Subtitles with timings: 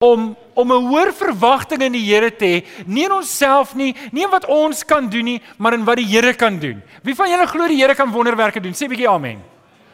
[0.00, 4.24] om om 'n hoër verwagting in die Here te hê, nie in onsself nie, nie
[4.24, 6.82] in wat ons kan doen nie, maar in wat die Here kan doen.
[7.02, 8.72] Wie van julle glo die Here kan wonderwerke doen?
[8.72, 9.42] Sê 'n bietjie amen.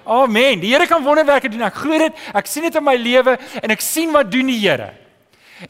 [0.05, 0.61] Amen.
[0.61, 1.63] Die Here kan wonderwerke doen.
[1.63, 2.13] Ek glo dit.
[2.35, 4.95] Ek sien dit in my lewe en ek sien wat doen die Here.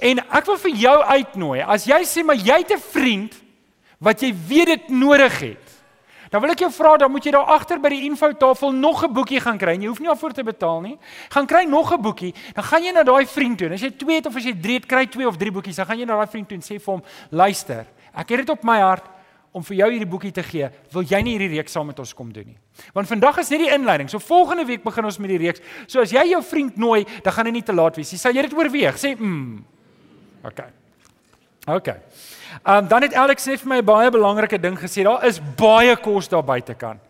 [0.00, 1.62] En ek wil vir jou uitnooi.
[1.62, 3.34] As jy sê maar jy het 'n vriend
[3.98, 5.65] wat jy weet dit nodig het.
[6.36, 9.12] Dan wil ek jou vra, dan moet jy daar agter by die infotafel nog 'n
[9.12, 9.72] boekie gaan kry.
[9.80, 10.98] Jy hoef nie daarvoor te betaal nie.
[11.32, 12.34] Gaan kry nog 'n boekie.
[12.52, 13.72] Dan gaan jy na daai vriend toe.
[13.72, 15.76] As jy 2 het of as jy 3 het, kry 2 of 3 boekies.
[15.76, 18.50] Dan gaan jy na daai vriend toe en sê vir hom: "Luister, ek het dit
[18.50, 19.04] op my hart
[19.52, 20.68] om vir jou hierdie boekie te gee.
[20.92, 22.58] Wil jy nie hierdie reeks saam met ons kom doen nie?"
[22.92, 24.10] Want vandag is net die inleiding.
[24.10, 25.60] So volgende week begin ons met die reeks.
[25.86, 28.18] So as jy jou vriend nooi, dan gaan dit nie te laat wees nie.
[28.18, 28.94] Sal jy dit oorweeg?
[28.98, 29.64] Sê: "Mm."
[30.44, 30.60] OK.
[31.66, 31.88] OK.
[32.62, 35.02] Ehm um, dan het Alex net vir my 'n baie belangrike ding gesê.
[35.02, 37.00] Daar is baie kos daar buitekant.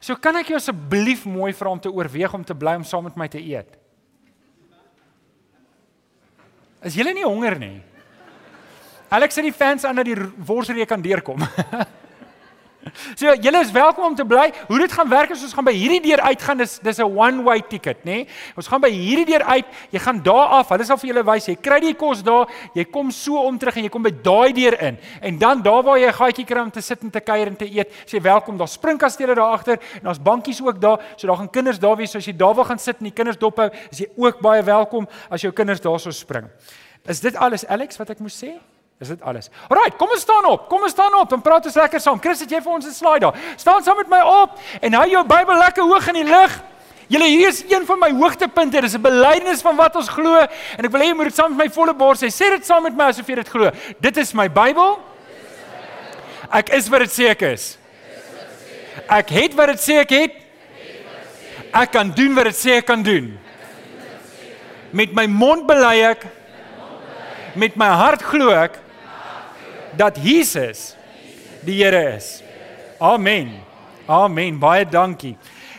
[0.00, 3.04] So kan ek jou asseblief mooi vra om te oorweeg om te bly om saam
[3.04, 3.78] met my te eet?
[6.82, 7.82] Is julle nie honger nie?
[9.08, 11.38] Alex en die fans aan dat die worsreek kan deurkom.
[13.20, 14.50] So julle is welkom om te bly.
[14.66, 16.62] Hoe dit gaan werk is ons gaan by hierdie deur uitgaan.
[16.62, 18.22] Dis dis 'n one way ticket, nê?
[18.24, 18.28] Nee?
[18.56, 19.66] Ons gaan by hierdie deur uit.
[19.90, 20.68] Jy gaan daar af.
[20.68, 21.46] Hulle sal vir julle wys.
[21.46, 22.48] Jy kry die kos daar.
[22.74, 24.98] Jy kom so om terug en jy kom by daai deur in.
[25.20, 27.56] En dan daar waar jy 'n gaatjie kry om te sit en te kuier en
[27.56, 28.56] te eet, sê welkom.
[28.56, 31.00] Daar's springkastele daar agter en daar's bankies ook daar.
[31.16, 32.10] So daar gaan kinders daar wees.
[32.10, 34.40] So as jy daar wil gaan sit en die kinders dop hou, is jy ook
[34.40, 36.48] baie welkom as jou kinders daarso spring.
[37.06, 38.71] Is dit alles Alex wat ek moes sê?
[39.02, 39.48] Is dit alles?
[39.66, 40.68] Alraai, kom ons staan op.
[40.70, 41.30] Kom ons staan op.
[41.30, 42.20] Dan praat ons lekker saam.
[42.22, 43.38] Chris, het jy vir ons 'n slide daar?
[43.56, 46.62] Staan saam met my op en hou jou Bybel lekker hoog in die lug.
[47.08, 48.80] Julle hier is een van my hoogtepunte.
[48.80, 50.36] Dit is 'n belydenis van wat ons glo
[50.76, 52.26] en ek wil hê jy moet dit saam met my volle bors sê.
[52.30, 53.70] Sê dit saam met my asof jy dit glo.
[54.00, 55.00] Dit is my Bybel.
[56.52, 57.78] Ek is wat dit sê ek is.
[59.08, 60.32] Ek het wat dit sê ek het.
[61.74, 63.38] Ek kan doen wat dit sê ek kan doen.
[64.92, 66.26] Met my mond bely ek.
[67.54, 68.81] Met my hart glo ek
[69.96, 70.96] dat Jesus
[71.64, 72.42] die Here is.
[72.98, 73.60] Amen.
[74.06, 74.58] Amen.
[74.58, 75.36] Baie dankie.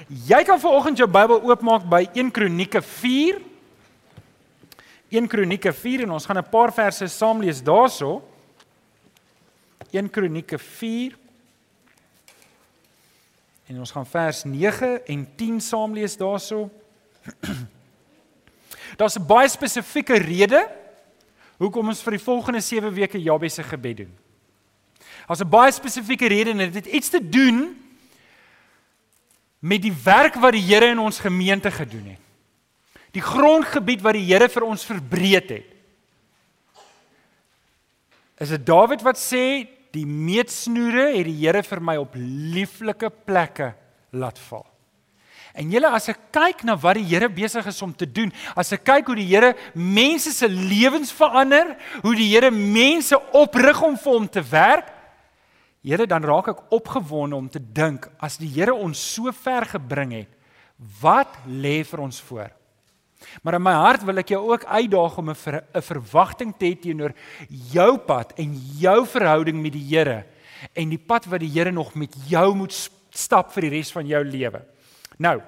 [0.08, 3.42] Jy kan vanoggend jou Bybel oopmaak by 1 Kronieke 4.
[5.10, 8.22] 1 Kronieke 4 en ons gaan 'n paar verse saam lees daarso.
[9.92, 11.22] 1 Kronieke 4
[13.74, 16.70] En ons gaan vers 9 en 10 saam lees daarso.
[19.00, 20.70] Daar's 'n baie spesifieke rede
[21.64, 24.14] hoekom ons vir die volgende 7 weke Jabes se gebed doen.
[25.28, 27.76] Daar's 'n baie spesifieke rede en dit het iets te doen
[29.60, 32.20] met die werk wat die Here in ons gemeente gedoen het.
[33.12, 35.70] Die grondgebied wat die Here vir ons verbreed het.
[38.38, 43.74] Is dit Dawid wat sê die meetsnoere het die Here vir my op lieflike plekke
[44.12, 44.73] laat val.
[45.54, 48.74] En julle as ek kyk na wat die Here besig is om te doen, as
[48.74, 53.98] ek kyk hoe die Here mense se lewens verander, hoe die Here mense oprig om
[53.98, 54.90] vir hom te werk,
[55.84, 60.16] Here dan raak ek opgewonde om te dink as die Here ons so ver gebring
[60.24, 60.32] het,
[61.04, 62.50] wat lê vir ons voor?
[63.44, 66.76] Maar in my hart wil ek jou ook uitdaag om 'n ver, verwagting te hê
[66.76, 67.14] teenoor
[67.72, 70.26] jou pad en jou verhouding met die Here
[70.74, 72.74] en die pad wat die Here nog met jou moet
[73.12, 74.73] stap vir die res van jou lewe.
[75.24, 75.40] Nou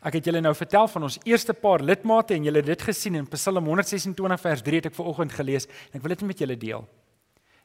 [0.00, 3.18] Ek het julle nou vertel van ons eerste paar lidmate en julle het dit gesien
[3.18, 6.40] in Psalm 126 vers 3 het ek ver oggend gelees en ek wil dit met
[6.40, 6.86] julle deel.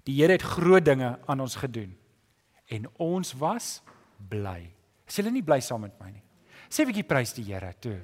[0.04, 1.94] Die Here het groot dinge aan ons gedoen
[2.76, 3.70] en ons was
[4.20, 4.66] bly.
[5.08, 6.24] Is julle nie bly saam met my nie?
[6.68, 7.96] Sê 'n bietjie prys die Here toe.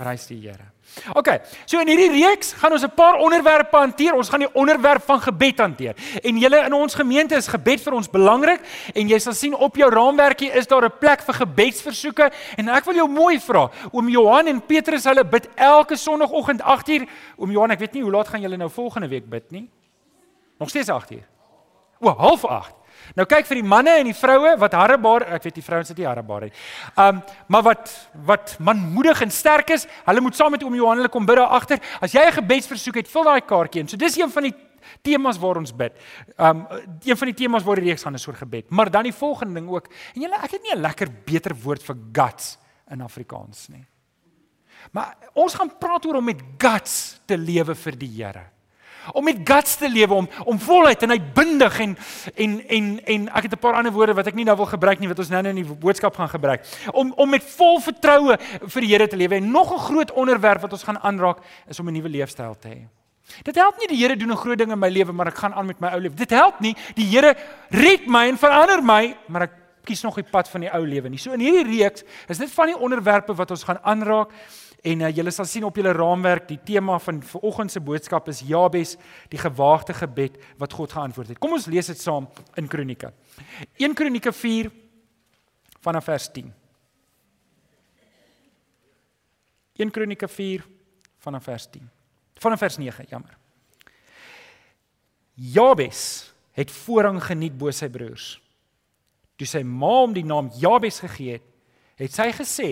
[0.00, 0.70] Prys die Here.
[1.12, 1.28] OK,
[1.68, 4.14] so in hierdie reeks gaan ons 'n paar onderwerpe hanteer.
[4.14, 5.94] Ons gaan die onderwerp van gebed hanteer.
[6.24, 8.60] En julle in ons gemeente is gebed vir ons belangrik
[8.94, 12.84] en jy sal sien op jou raamwerkie is daar 'n plek vir gebedsversoeke en ek
[12.84, 13.70] wil jou mooi vra.
[13.92, 17.06] Oom Johan en Petrus hulle bid elke sonoggend 8uur.
[17.36, 19.70] Oom Johan, ek weet nie hoe laat gaan julle nou volgende week bid nie.
[20.58, 21.26] Nog steeds 8uur.
[22.00, 22.79] O, half 8.
[23.18, 25.98] Nou kyk vir die manne en die vroue wat harrebaar, ek weet die vrouens het
[25.98, 26.52] nie harrebaar nie.
[26.96, 27.92] Um maar wat
[28.26, 31.56] wat manmoedig en sterk is, hulle moet saam met oom Johan hulle kom bid daar
[31.58, 31.80] agter.
[32.00, 33.88] As jy 'n gebedsversoek het, vul daai kaartjie in.
[33.88, 34.54] So dis een van die
[35.02, 35.92] temas waar ons bid.
[36.38, 36.66] Um
[37.04, 38.70] een van die temas waar die reeks gaan is oor gebed.
[38.70, 39.88] Maar dan die volgende ding ook.
[40.14, 42.58] En julle, ek het nie 'n lekker beter woord vir guts
[42.90, 43.86] in Afrikaans nie.
[44.92, 48.59] Maar ons gaan praat oor om met guts te lewe vir die Here
[49.12, 51.96] om met guts te lewe om om voluit en uitbundig en
[52.34, 54.98] en en en ek het 'n paar ander woorde wat ek nie nou wil gebruik
[54.98, 58.80] nie wat ons nou-nou in die boodskap gaan gebruik om om met vol vertroue vir
[58.80, 61.88] die Here te lewe en nog 'n groot onderwerp wat ons gaan aanraak is om
[61.88, 62.80] 'n nuwe leefstyl te hê.
[63.42, 65.54] Dit help nie die Here doen 'n groot ding in my lewe maar ek gaan
[65.54, 66.14] aan met my ou lewe.
[66.14, 67.36] Dit help nie die Here
[67.70, 69.52] red my en verander my maar ek
[69.84, 71.18] kies nog die pad van die ou lewe nie.
[71.18, 74.32] So in hierdie reeks is dit van die onderwerpe wat ons gaan aanraak
[74.80, 78.40] En uh, julle sal sien op julle raamwerk die tema van vanoggend se boodskap is
[78.48, 78.94] Jabes,
[79.28, 81.40] die gewaagte gebed wat God geantwoord het.
[81.42, 83.12] Kom ons lees dit saam in Kronieke.
[83.76, 84.70] 1 Kronieke 4
[85.84, 86.48] vanaf vers 10.
[89.80, 90.64] 1 Kronieke 4
[91.20, 91.84] vanaf vers 10.
[92.40, 93.36] Vanaf vers 9, jammer.
[95.34, 98.34] Jabes het voorrang geniet bo sy broers.
[99.40, 101.46] Toe sy ma hom die naam Jabes gegee het,
[102.00, 102.70] het sy gesê: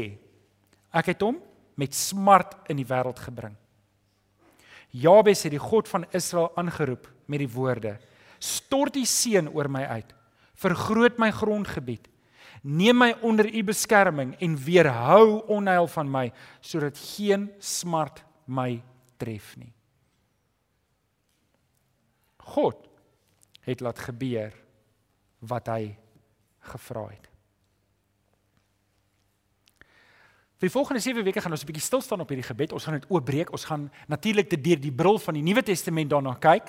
[0.93, 1.37] Ek het hom
[1.79, 3.55] met smart in die wêreld gebring.
[4.91, 7.99] Jabes het die God van Israel aangeroep met die woorde:
[8.39, 10.15] Stort die seën oor my uit.
[10.59, 12.09] Vergroot my grondgebied.
[12.63, 16.27] Neem my onder u beskerming en weerhou onheil van my
[16.61, 18.81] sodat geen smart my
[19.17, 19.71] tref nie.
[22.49, 22.89] God
[23.69, 24.55] het laat gebeur
[25.39, 25.95] wat hy
[26.73, 27.28] gevra het.
[30.59, 32.73] Vir die volgende 7 weke gaan ons 'n bietjie stil staan op hierdie gebed.
[32.73, 33.53] Ons gaan dit oopbreek.
[33.53, 36.63] Ons gaan natuurlik dit deur die bril van die Nuwe Testament daarna kyk.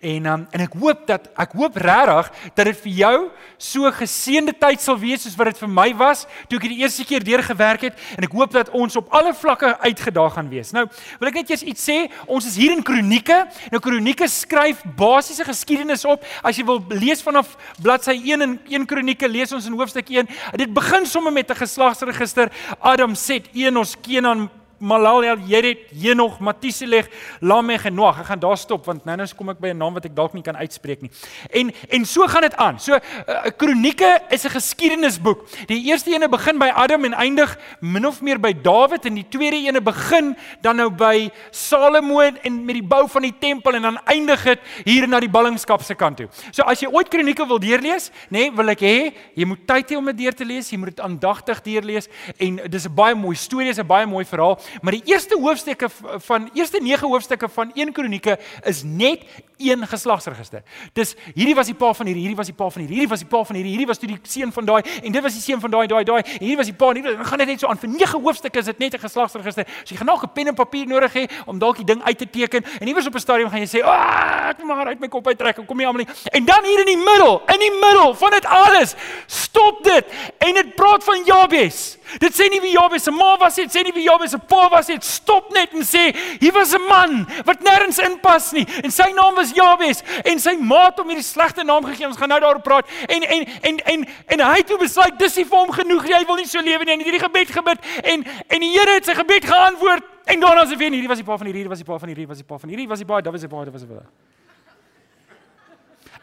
[0.00, 4.52] En um, en ek hoop dat ek hoop regtig dat dit vir jou so geseënde
[4.58, 7.42] tyd sal wees soos wat dit vir my was toe ek die eerste keer deur
[7.42, 10.72] gewerk het en ek hoop dat ons op alle vlakke uitgedaag gaan wees.
[10.72, 10.88] Nou,
[11.20, 12.10] wil ek net eers iets sê.
[12.26, 13.46] Ons is hier in Kronieke.
[13.70, 16.24] Nou Kronieke skryf basiese geskiedenis op.
[16.42, 20.26] As jy wil lees vanaf bladsy 1 in 1 Kronieke, lees ons in hoofstuk 1.
[20.56, 22.50] Dit begin sommer met 'n geslagsregister.
[22.80, 27.06] Adam sê Set, Enos, Kenan, Malalel, Jered, Henog, Matuseleh,
[27.40, 28.20] Lameg en Noag.
[28.20, 30.34] Ek gaan daar stop want nou nou kom ek by 'n naam wat ek dalk
[30.34, 31.10] nie kan uitspreek nie.
[31.50, 32.78] En en so gaan dit aan.
[32.78, 35.66] So 'n uh, Kronieke is 'n geskiedenisboek.
[35.66, 39.28] Die eerste ene begin by Adam en eindig min of meer by Dawid en die
[39.28, 43.82] tweede ene begin dan nou by Salomo en met die bou van die tempel en
[43.82, 46.28] dan eindig dit hier na die ballingskap se kant toe.
[46.50, 49.90] So as jy ooit Kronieke wil deurlees, nê, nee, wil ek hê jy moet tyd
[49.90, 50.70] hê om dit deur te lees.
[50.70, 52.08] Jy moet dit aandagtig deurlees
[52.38, 54.58] en dis 'n baie mooi storie, is 'n baie mooi verhaal.
[54.80, 59.22] Maar die eerste hoofstukke van eerste 9 hoofstukke van 1 Kronieke is net
[59.58, 60.62] een geslagsregister.
[60.92, 63.22] Dis hierdie was die pa van hierdie, hierdie was die pa van hierdie, hierdie was
[63.22, 65.42] die pa van hierdie, hierdie was toe die seun van daai en dit was die
[65.42, 67.64] seun van daai, daai, daai en hierdie was die pa en hierdie gaan dit net
[67.64, 69.64] so aan vir 9 hoofstukke is dit net 'n geslagsregister.
[69.84, 72.18] So jy gaan nog 'n pen en papier nodig hê om dalk die ding uit
[72.18, 75.00] te teken en iewers op 'n stadium gaan jy sê, "Ag, ek moet maar uit
[75.00, 75.66] my kop uittrek.
[75.66, 78.46] Kom nie almal nie." En dan hier in die middel, in die middel van dit
[78.46, 78.94] alles,
[79.26, 80.04] stop dit
[80.38, 81.98] en dit praat van Jabes.
[82.18, 84.38] Dit sê nie wie Jabes se ma was nie, dit sê nie wie Jabes se
[84.38, 84.98] pa was nie.
[85.00, 89.34] Stop net en sê, "Hier was 'n man wat nêrens inpas nie en sy naam
[89.34, 92.06] was Jabes en sy ma het hom hierdie slegte naam gegee.
[92.06, 92.90] Ons gaan nou daaroor praat.
[93.06, 96.04] En en en en en hy het toe besluit dis nie vir hom genoeg.
[96.10, 96.92] Hy wil nie so lewe nie.
[96.92, 100.04] En hierdie gebed gebid en en die Here het sy gebed geantwoord.
[100.26, 102.08] En daarna sê weer hierdie was die pa van hierdie, hierdie was die pa van
[102.10, 103.84] hierdie, was die pa van hierdie, was die pa, daar was die pa, daar was
[103.84, 104.02] die pa.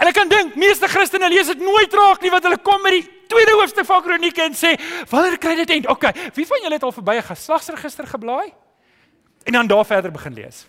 [0.02, 2.98] En ek kan dink meeste Christene lees dit nooit raak nie want hulle kom met
[2.98, 4.74] die tweede hoofstuk van Kronieke en sê,
[5.10, 8.54] "Wanneer kry dit eind?" Okay, wie van julle het al verby 'n geslagsregister geblaai?
[9.44, 10.68] En dan daar verder begin lees.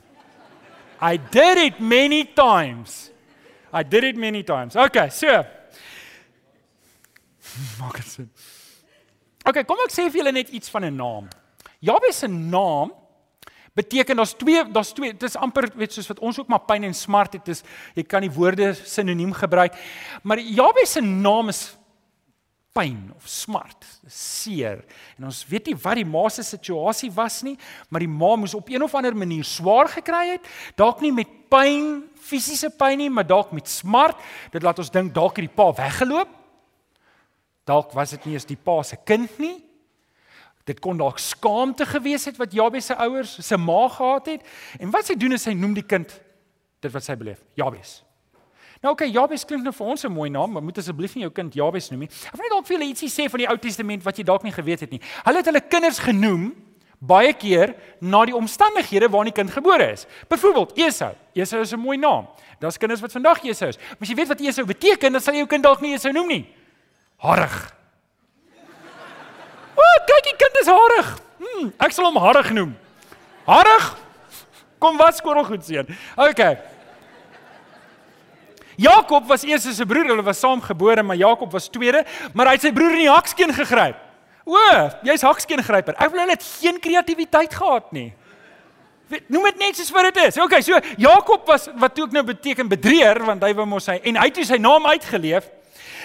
[1.04, 3.10] I did it many times.
[3.72, 4.76] I did it many times.
[4.76, 5.28] Okay, so.
[7.80, 8.30] Maak dit sin.
[9.44, 11.28] Okay, kom ek sê vir julle net iets van 'n naam.
[11.84, 12.94] Jabes se naam
[13.74, 16.86] beteken daar's twee daar's twee dit is amper weet soos wat ons ook maar pyn
[16.86, 17.62] en smart het is
[17.94, 19.74] jy kan die woorde sinoniem gebruik
[20.22, 21.76] maar Jabes se naam is
[22.74, 24.82] pyn of smart, seer.
[25.18, 27.54] En ons weet nie wat die ma se situasie was nie,
[27.88, 30.48] maar die ma moes op een of ander manier swaar gekry het,
[30.78, 34.18] dalk nie met pyn, fisiese pyn nie, maar dalk met smart.
[34.52, 36.40] Dit laat ons dink dalk het die pa weggeloop.
[37.68, 39.56] Dalk was dit nie eens die pa se kind nie.
[40.68, 44.50] Dit kon dalk skaamte gewees het wat Jabes se ouers se ma gehad het.
[44.80, 46.10] En wat sy doen is sy noem die kind
[46.84, 48.02] dit wat sy beleef, Jabes.
[48.84, 51.22] Nou oké, okay, Jabes klink nou vir ons 'n mooi naam, maar moet asseblief nie
[51.22, 52.08] jou kind Jabes noem nie.
[52.08, 54.42] Ek wil net dalk vir julle ietsie sê van die Ou Testament wat jy dalk
[54.42, 55.00] nie geweet het nie.
[55.24, 56.54] Hulle het hulle kinders genoem
[57.00, 60.06] baie keer na die omstandighede waarin die kind gebore is.
[60.28, 61.14] Byvoorbeeld Esau.
[61.32, 62.28] Esau is 'n mooi naam.
[62.60, 63.78] Daar's kinders wat vandag Esau is.
[63.78, 66.12] Maar as jy weet wat Esau beteken, dan sal jy jou kind dalk nie Esau
[66.12, 66.46] noem nie.
[67.16, 67.72] Harig.
[69.76, 71.18] O, oh, kyk, die kind is harig.
[71.38, 72.76] Hm, ek sal hom harig noem.
[73.46, 73.96] Harig.
[74.78, 75.86] Kom was skorrel goed seun.
[76.16, 76.73] Okay.
[78.76, 82.66] Jakob was eers sy broer, hulle was saamgebore, maar Jakob was tweede, maar hy het
[82.66, 84.00] sy broer in die hakskeen gegryp.
[84.44, 84.60] O,
[85.08, 85.96] jy's hakskeen-gryper.
[85.96, 88.10] Ek wil net geen kreatiwiteit gehad nie.
[89.32, 90.38] Noem dit net soos wat dit is.
[90.40, 94.18] Okay, so Jakob was wat ook nou beteken bedrieër want hy wou mos hy en
[94.20, 95.48] hy het sy naam uitgeleef.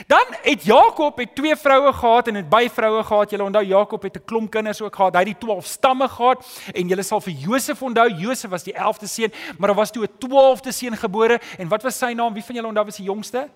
[0.07, 3.29] Dan het Jakob het twee vroue gehad en het baie vroue gehad.
[3.29, 5.13] Julle onthou Jakob het 'n klomp kinders ook gehad.
[5.13, 8.09] Hy het die 12 stamme gehad en julle sal vir Josef onthou.
[8.13, 11.83] Josef was die 11de seun, maar daar was toe 'n 12de seun gebore en wat
[11.83, 12.33] was sy naam?
[12.33, 13.49] Wie van julle onthou was die jongste?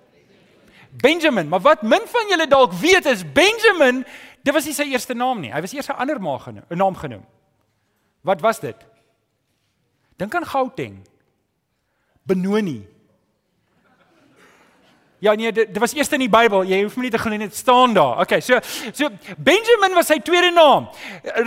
[0.89, 1.47] Benjamin.
[1.47, 4.05] Maar wat min van julle dalk weet is Benjamin,
[4.41, 5.51] dit was nie sy eerste naam nie.
[5.51, 7.25] Hy was eers 'n ander naam genoem, 'n naam genoem.
[8.21, 8.75] Wat was dit?
[10.17, 11.07] Dink aan Gauteng.
[12.23, 12.92] Benoni.
[15.24, 16.65] Ja nee, dit, dit was eers in die Bybel.
[16.68, 18.20] Jy hoef my nie te glo net staan daar.
[18.25, 18.58] Okay, so
[18.92, 19.08] so
[19.39, 20.89] Benjamin was sy tweede naam.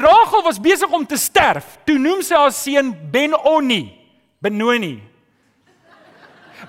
[0.00, 1.76] Rachel was besig om te sterf.
[1.85, 3.83] Toe noem sy haar seun Benoni.
[4.40, 4.95] Benoni.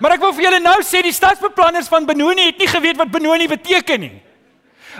[0.04, 3.14] Maar ek wil vir julle nou sê die stadsbeplanners van Benoni het nie geweet wat
[3.16, 4.16] Benoni beteken nie.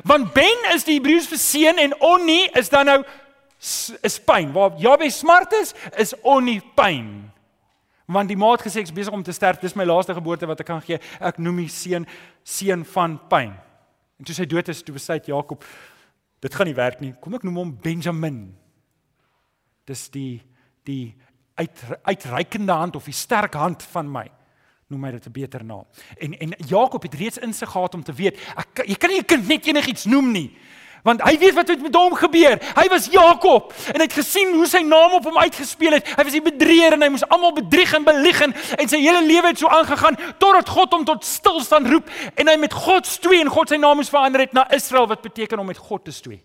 [0.08, 3.02] Want Ben is die Hebreëus vir seun en Oni is dan nou
[4.08, 4.56] is pyn.
[4.56, 7.27] Waar Jabes smart is, is Oni pyn
[8.16, 10.70] want die maat gesê ek's besig om te sterf, dis my laaste geboorte wat ek
[10.70, 11.00] kan gee.
[11.20, 12.08] Ek noem die seun
[12.44, 13.52] seun van pyn.
[14.18, 15.66] En toe sy dood is, toe besluit Jakob
[16.40, 17.14] dit gaan nie werk nie.
[17.22, 18.56] Kom ek noem hom Benjamin.
[19.90, 20.42] Dis die
[20.88, 21.16] die
[21.58, 24.28] uit uitreikende hand of die sterk hand van my
[24.88, 25.86] noem my dit 'n beter naam.
[26.18, 29.26] En en Jakob het reeds insig gehad om te weet, ek jy kan nie 'n
[29.26, 30.58] kind net enigiets noem nie
[31.08, 32.58] want hy weet wat met hom gebeur.
[32.76, 36.10] Hy was Jakob en hy het gesien hoe sy naam op hom uitgespeel het.
[36.18, 39.24] Hy was die bedrieger en hy moes almal bedrieg en belieg en, en sy hele
[39.26, 43.40] lewe het so aangegaan totdat God hom tot stilstand roep en hy met God stoei
[43.42, 46.16] en God sy naam moes verander het na Israel wat beteken om met God te
[46.16, 46.42] stoei.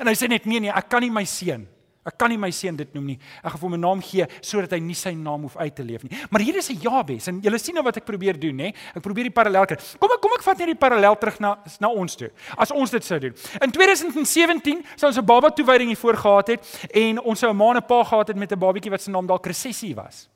[0.00, 1.68] En hy sê net nee nee, ek kan nie my seun
[2.04, 3.18] Ek kan nie my seun dit noem nie.
[3.44, 6.02] Ek gaan hom 'n naam gee sodat hy nie sy naam hoef uit te leef
[6.02, 6.10] nie.
[6.30, 8.74] Maar hier is 'n Jabes en julle sien nou wat ek probeer doen, nê?
[8.94, 9.76] Ek probeer die parallel kry.
[9.98, 12.30] Kom ek kom ek vat net die parallel terug na na ons toe.
[12.56, 13.34] As ons dit sou doen.
[13.60, 17.56] In 2017 sou ons 'n baba toewyding hier voor gehad het en ons sou 'n
[17.56, 20.28] ma en 'n pa gehad het met 'n babatjie wat se naam dalk Resessie was.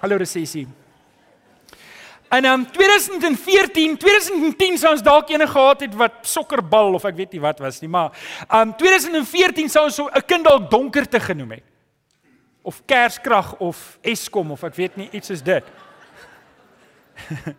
[0.00, 0.66] Hallo Resessie.
[2.28, 7.36] En um 2014, 2010 sou ons dalk ene gehad het wat sokkerbal of ek weet
[7.36, 8.14] nie wat was nie, maar
[8.50, 11.66] um 2014 sou ons so 'n kind dalk donkerte genoem het.
[12.62, 15.64] Of Kerskrag of Eskom of ek weet nie iets is dit.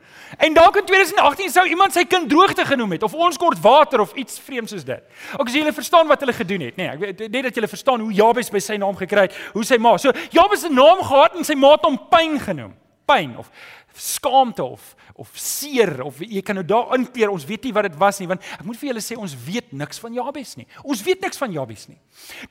[0.46, 4.00] en dalk in 2018 sou iemand sy kind droogte genoem het of ons kort water
[4.00, 5.04] of iets vreemds soos dit.
[5.38, 6.76] Ook as julle verstaan wat hulle gedoen het.
[6.76, 9.64] Nee, ek weet net dat julle verstaan hoe Jabes by sy naam gekry het, hoe
[9.64, 9.98] sy ma.
[9.98, 12.76] So Jabes se naam gehad en sy ma het hom pyn genoem.
[13.08, 13.52] Pyn of
[13.98, 17.96] skaamte of of seer of jy kan nou daar inkleer ons weet nie wat dit
[17.98, 20.68] was nie want ek moet vir julle sê ons weet niks van Jabes nie.
[20.86, 21.98] Ons weet niks van Jabes nie.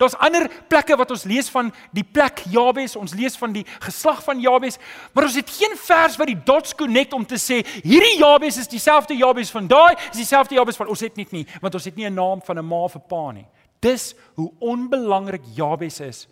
[0.01, 4.23] Daar's ander plekke wat ons lees van die plek Jabes ons lees van die geslag
[4.27, 4.81] van Jabes
[5.15, 8.73] maar ons het geen vers wat die dots connect om te sê hierdie Jabes is
[8.73, 11.95] dieselfde Jabes van daai is dieselfde Jabes van ons het net nie want ons het
[11.97, 13.47] nie 'n naam van 'n ma of 'n pa nie.
[13.81, 16.27] Dis hoe onbelangrik Jabes is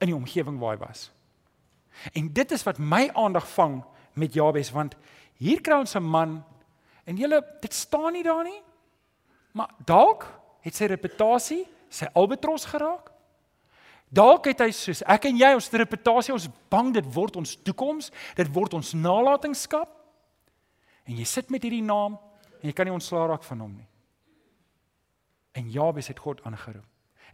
[0.00, 1.10] in die omgewing waar hy was
[2.12, 3.84] en dit is wat my aandag vang
[4.14, 4.96] met Jabes want
[5.36, 6.44] hier kry ons 'n man
[7.04, 8.62] en julle dit staan nie daar nie.
[9.52, 10.26] Maar dalk
[10.60, 13.10] het sy reputasie sy albatros geraak.
[14.08, 18.10] Dalk het hy soos ek en jy ons reputasie ons bang dit word ons toekoms,
[18.38, 19.90] dit word ons nalatenskap.
[21.06, 22.18] En jy sit met hierdie naam
[22.60, 23.88] en jy kan nie ontslaa raak van hom nie.
[25.56, 26.86] En Jabes het God aangeroep.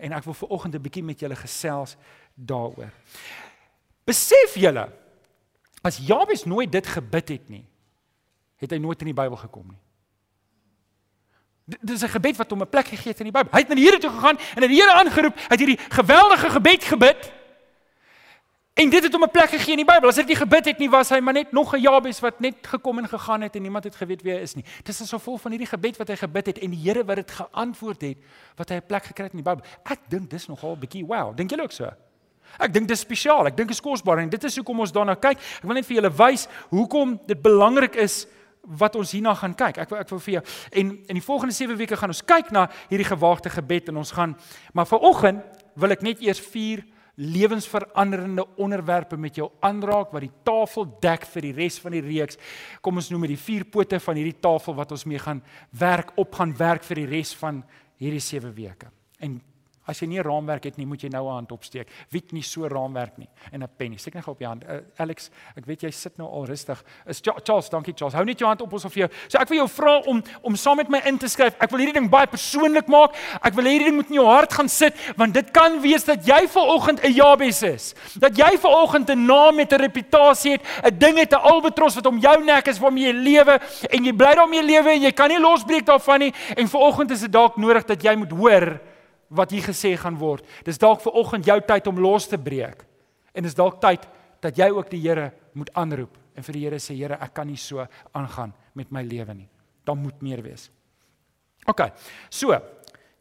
[0.02, 1.96] En ek wil ver oggend 'n bietjie met julle gesels
[2.34, 2.92] daaroor.
[4.04, 4.88] Besef julle
[5.82, 7.64] As Jabes nooit dit gebid het nie,
[8.62, 9.80] het hy nooit in die Bybel gekom nie.
[11.66, 13.50] Dit is 'n gebed wat hom 'n plek gegee het in die Bybel.
[13.52, 15.34] Hy het na die Here toe gegaan en het die Here aangeroep.
[15.34, 17.32] Hy het hierdie geweldige gebed gebid.
[18.74, 20.08] En dit het hom 'n plek gegee in die Bybel.
[20.08, 22.98] As dit gebid het nie, was hy maar net nog 'n Jabes wat net gekom
[22.98, 24.64] en gegaan het en niemand het geweet wie hy is nie.
[24.82, 27.16] Dit is so vol van hierdie gebed wat hy gebid het en die Here wat
[27.16, 28.18] dit geantwoord het,
[28.56, 29.64] wat hy 'n plek gekry het in die Bybel.
[29.84, 31.36] Ek dink dis nogal 'n bietjie wow.
[31.36, 31.90] Dink julle ook so?
[32.58, 33.48] Ek dink dit is spesiaal.
[33.50, 35.40] Ek dink dit is kosbaar en dit is hoekom ons daarna kyk.
[35.40, 38.24] Ek wil net vir julle wys hoekom dit belangrik is
[38.78, 39.82] wat ons hierna gaan kyk.
[39.82, 40.42] Ek wil ek wil vir jou
[40.80, 44.14] en in die volgende 7 weke gaan ons kyk na hierdie gewaagte gebed en ons
[44.14, 44.36] gaan
[44.72, 45.42] maar vanoggend
[45.74, 46.84] wil ek net eers vier
[47.22, 52.38] lewensveranderende onderwerpe met jou aanraak wat die tafel dek vir die res van die reeks.
[52.80, 55.42] Kom ons noem dit die vier pote van hierdie tafel wat ons mee gaan
[55.76, 57.60] werk op gaan werk vir die res van
[58.00, 58.88] hierdie 7 weke.
[59.20, 59.36] En
[59.84, 61.88] As jy nie 'n raamwerk het nie, moet jy nou 'n hand opsteek.
[62.10, 63.98] Wie het nie so 'n raamwerk nie en 'n pen nie.
[63.98, 64.62] Steek net gou op jou hand.
[64.64, 66.84] Uh, Alex, ek weet jy sit nou al rustig.
[67.06, 68.14] Is Charles, dankie Charles.
[68.14, 69.08] Hou net jou hand op ons of jou.
[69.28, 71.54] So ek wil jou vra om om saam met my in te skryf.
[71.58, 73.16] Ek wil hierdie ding baie persoonlik maak.
[73.42, 76.24] Ek wil hierdie ding moet in jou hart gaan sit want dit kan wees dat
[76.24, 77.94] jy vanoggend 'n Jabes is.
[78.18, 82.06] Dat jy vanoggend 'n naam met 'n reputasie het, 'n ding het 'n albatros wat
[82.06, 83.60] om jou nek is waarmee jy lewe
[83.90, 87.20] en jy bly daarmee lewe en jy kan nie losbreek daarvan nie en vanoggend is
[87.20, 88.80] dit dalk nodig dat jy moet hoor
[89.32, 90.44] wat hier gesê gaan word.
[90.66, 92.84] Dis dalk vir oggend jou tyd om los te breek.
[93.32, 94.04] En dis dalk tyd
[94.44, 97.48] dat jy ook die Here moet aanroep en vir die Here sê Here, ek kan
[97.48, 99.48] nie so aangaan met my lewe nie.
[99.84, 100.68] Daar moet meer wees.
[101.68, 101.84] OK.
[102.30, 102.56] So,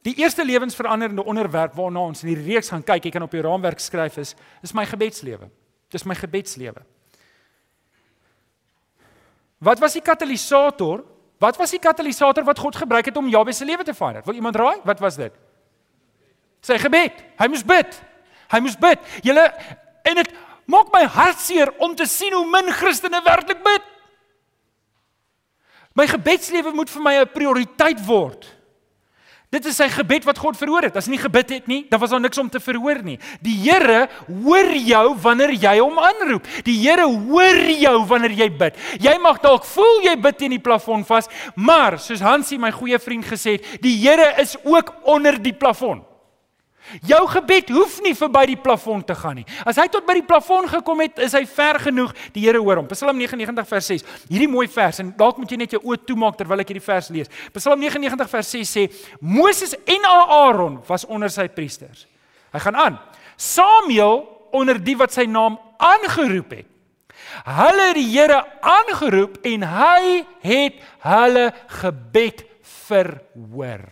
[0.06, 3.44] die eerste lewensveranderende onderwerp waarna ons in hierdie reeks gaan kyk, ek kan op die
[3.46, 4.34] raamwerk skryf is,
[4.66, 5.50] is my gebedslewe.
[5.92, 6.82] Dis my gebedslewe.
[9.62, 11.04] Wat was die katalisator?
[11.42, 14.26] Wat was die katalisator wat God gebruik het om Jabes se lewe te verander?
[14.26, 14.78] Wil iemand raai?
[14.86, 15.36] Wat was dit?
[16.62, 17.18] Sy gebed.
[17.42, 17.98] Hy moes bid.
[18.52, 19.02] Hy moes bid.
[19.26, 19.48] Julle
[20.08, 20.34] en dit
[20.72, 23.88] maak my hartseer om te sien hoe min Christene werklik bid.
[25.98, 28.48] My gebedslewe moet vir my 'n prioriteit word.
[29.52, 30.96] Dit is sy gebed wat God verhoor het.
[30.96, 33.18] As hy nie gebid het nie, dan was daar niks om te verhoor nie.
[33.44, 36.48] Die Here hoor jou wanneer jy hom aanroep.
[36.64, 38.78] Die Here hoor jou wanneer jy bid.
[39.04, 43.00] Jy mag dalk voel jy bid teen die plafon vas, maar soos Hansie my goeie
[43.00, 46.06] vriend gesê het, die Here is ook onder die plafon.
[47.08, 49.46] Jou gebed hoef nie verby die plafon te gaan nie.
[49.68, 52.12] As hy tot by die plafon gekom het, is hy ver genoeg.
[52.36, 52.90] Die Here hoor hom.
[52.92, 54.06] Psalm 99 vers 6.
[54.30, 57.12] Hierdie mooi vers en dalk moet jy net jou oë toemaak terwyl ek hierdie vers
[57.14, 57.32] lees.
[57.56, 58.88] Psalm 99 vers 6 sê:
[59.22, 62.08] Moses en Aaron was onder sy priesters.
[62.52, 63.00] Hy gaan aan.
[63.40, 66.68] Samuel onder die wat sy naam aangeroep het.
[67.48, 71.48] Hulle het die Here aangeroep en hy het hulle
[71.80, 72.44] gebed
[72.88, 73.88] verhoor.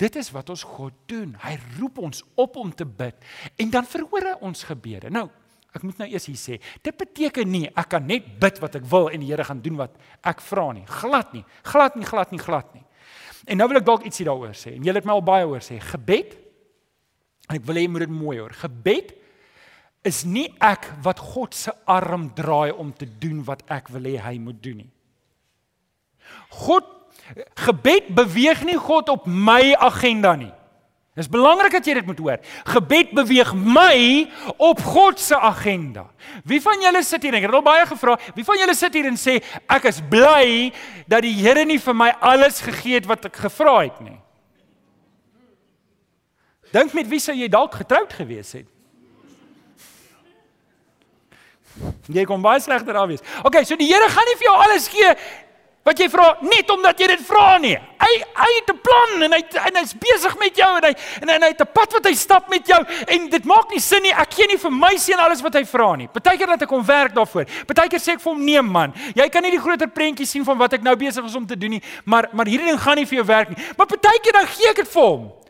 [0.00, 1.34] Dit is wat ons God doen.
[1.42, 3.16] Hy roep ons op om te bid
[3.60, 5.10] en dan verhoor hy ons gebede.
[5.12, 5.28] Nou,
[5.72, 8.86] ek moet nou eers hier sê, dit beteken nie ek kan net bid wat ek
[8.90, 9.96] wil en die Here gaan doen wat
[10.28, 10.84] ek vra nie.
[11.00, 11.44] Glad nie.
[11.68, 12.84] Glad nie, glad nie, glad nie.
[13.46, 14.76] En nou wil ek dalk ietsie daaroor sê.
[14.76, 16.38] En jy het my al baie oor sê, gebed
[17.50, 18.54] en ek wil hê jy moet dit mooi hoor.
[18.56, 19.14] Gebed
[20.06, 24.16] is nie ek wat God se arm draai om te doen wat ek wil hê
[24.22, 24.90] hy moet doen nie.
[26.62, 26.88] God
[27.54, 30.52] Gebed beweeg nie God op my agenda nie.
[31.12, 32.40] Dis belangrik dat jy dit moet hoor.
[32.72, 33.96] Gebed beweeg my
[34.56, 36.06] op God se agenda.
[36.48, 38.96] Wie van julle sit hier en ek het al baie gevra, wie van julle sit
[38.96, 39.36] hier en sê
[39.68, 40.70] ek is bly
[41.04, 44.16] dat die Here nie vir my alles gegee het wat ek gevra het nie.
[46.72, 48.68] Dink met wie sou jy dalk getroud gewees het?
[52.12, 53.24] Jy kom baie slegter af wees.
[53.44, 55.12] OK, so die Here gaan nie vir jou alles gee
[55.82, 57.74] wat jy vra net omdat jy dit vra nie.
[58.02, 61.28] Hy hy het 'n plan en hy en hy's besig met jou en hy en,
[61.28, 64.02] en hy het 'n pad wat hy stap met jou en dit maak nie sin
[64.02, 64.12] nie.
[64.12, 66.08] Ek gee nie vir my seun alles wat hy vra nie.
[66.08, 67.46] Partykeer laat ek hom werk daarvoor.
[67.66, 68.94] Partykeer sê ek vir hom nee man.
[69.14, 71.56] Jy kan nie die groter prentjie sien van wat ek nou besig is om te
[71.58, 73.64] doen nie, maar maar hierdie ding gaan nie vir jou werk nie.
[73.76, 75.41] Maar partykeer dan gee ek dit vir hom.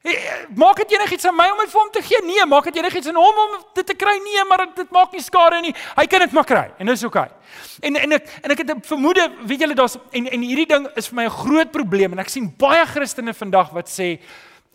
[0.00, 2.20] Hey, maak dit enigiets aan my om dit vir hom te gee?
[2.24, 4.14] Nee, maak dit enigiets aan hom om dit te kry?
[4.24, 5.74] Nee, maar dit maak nie skade nie.
[5.98, 7.26] Hy kan dit maar kry en dit is oukei.
[7.28, 7.90] Okay.
[7.90, 10.88] En en ek en ek het 'n vermoede, weet julle daar's en en hierdie ding
[10.96, 14.20] is vir my 'n groot probleem en ek sien baie Christene vandag wat sê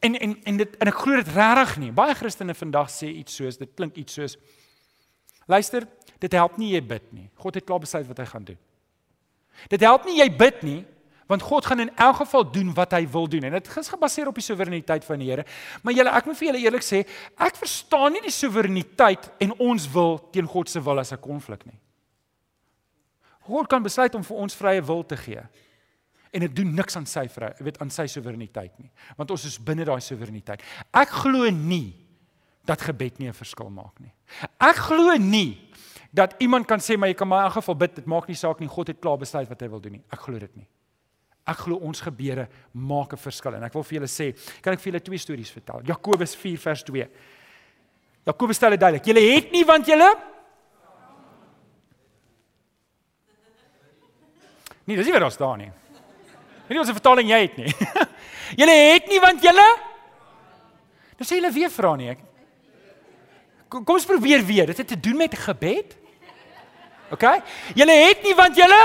[0.01, 1.91] en en en dit en ek glo dit regtig nie.
[1.91, 4.37] Baie Christene vandag sê iets soos dit klink iets soos
[5.47, 5.87] Luister,
[6.19, 7.29] dit help nie jy bid nie.
[7.37, 8.57] God het klaar besluit wat hy gaan doen.
[9.69, 10.85] Dit help nie jy bid nie
[11.27, 14.29] want God gaan in elk geval doen wat hy wil doen en dit is gebaseer
[14.29, 15.45] op die soewereiniteit van die Here.
[15.83, 17.01] Maar julle, ek moet vir julle eerlik sê,
[17.41, 21.65] ek verstaan nie die soewereiniteit en ons wil teen God se wil as 'n konflik
[21.65, 21.79] nie.
[23.45, 25.41] God kan besluit om vir ons vrye wil te gee.
[26.33, 29.57] En dit doen niks aan sy vrye, weet aan sy soewereiniteit nie, want ons is
[29.57, 30.61] binne daai soewereiniteit.
[30.93, 31.95] Ek glo nie
[32.65, 34.13] dat gebed nie 'n verskil maak nie.
[34.59, 35.71] Ek glo nie
[36.13, 38.35] dat iemand kan sê maar jy kan maar in elk geval bid, dit maak nie
[38.35, 40.03] saak nie, God het klaar besluit wat hy wil doen nie.
[40.11, 40.67] Ek glo dit nie.
[41.45, 44.79] Ek glo ons gebede maak 'n verskil en ek wil vir julle sê, kan ek
[44.79, 45.81] vir julle twee stories vertel.
[45.85, 47.07] Jakobus 4 vers 2.
[48.25, 49.05] Jakobus stel dit duidelik.
[49.05, 50.15] Julle het nie want julle
[54.85, 55.71] Nee, dis nie wat daar staan nie.
[56.67, 57.73] Wat se vertaling jy het nie?
[58.59, 59.77] julle het nie want julle
[61.15, 62.23] Dan sê julle weer vra nie ek.
[63.71, 64.67] Kom ons probeer weer.
[64.71, 65.95] Dit het te doen met gebed.
[67.15, 67.23] OK?
[67.77, 68.81] Julle het nie want julle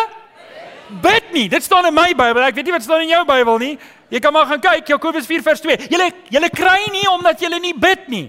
[1.03, 1.48] bid nie.
[1.48, 2.42] Dit staan in my Bybel.
[2.42, 3.72] Ek weet nie wat staan in jou Bybel nie.
[4.11, 5.76] Jy kan maar gaan kyk Jakobus 4 vers 2.
[5.92, 8.24] Julle julle kry nie omdat julle nie bid nie.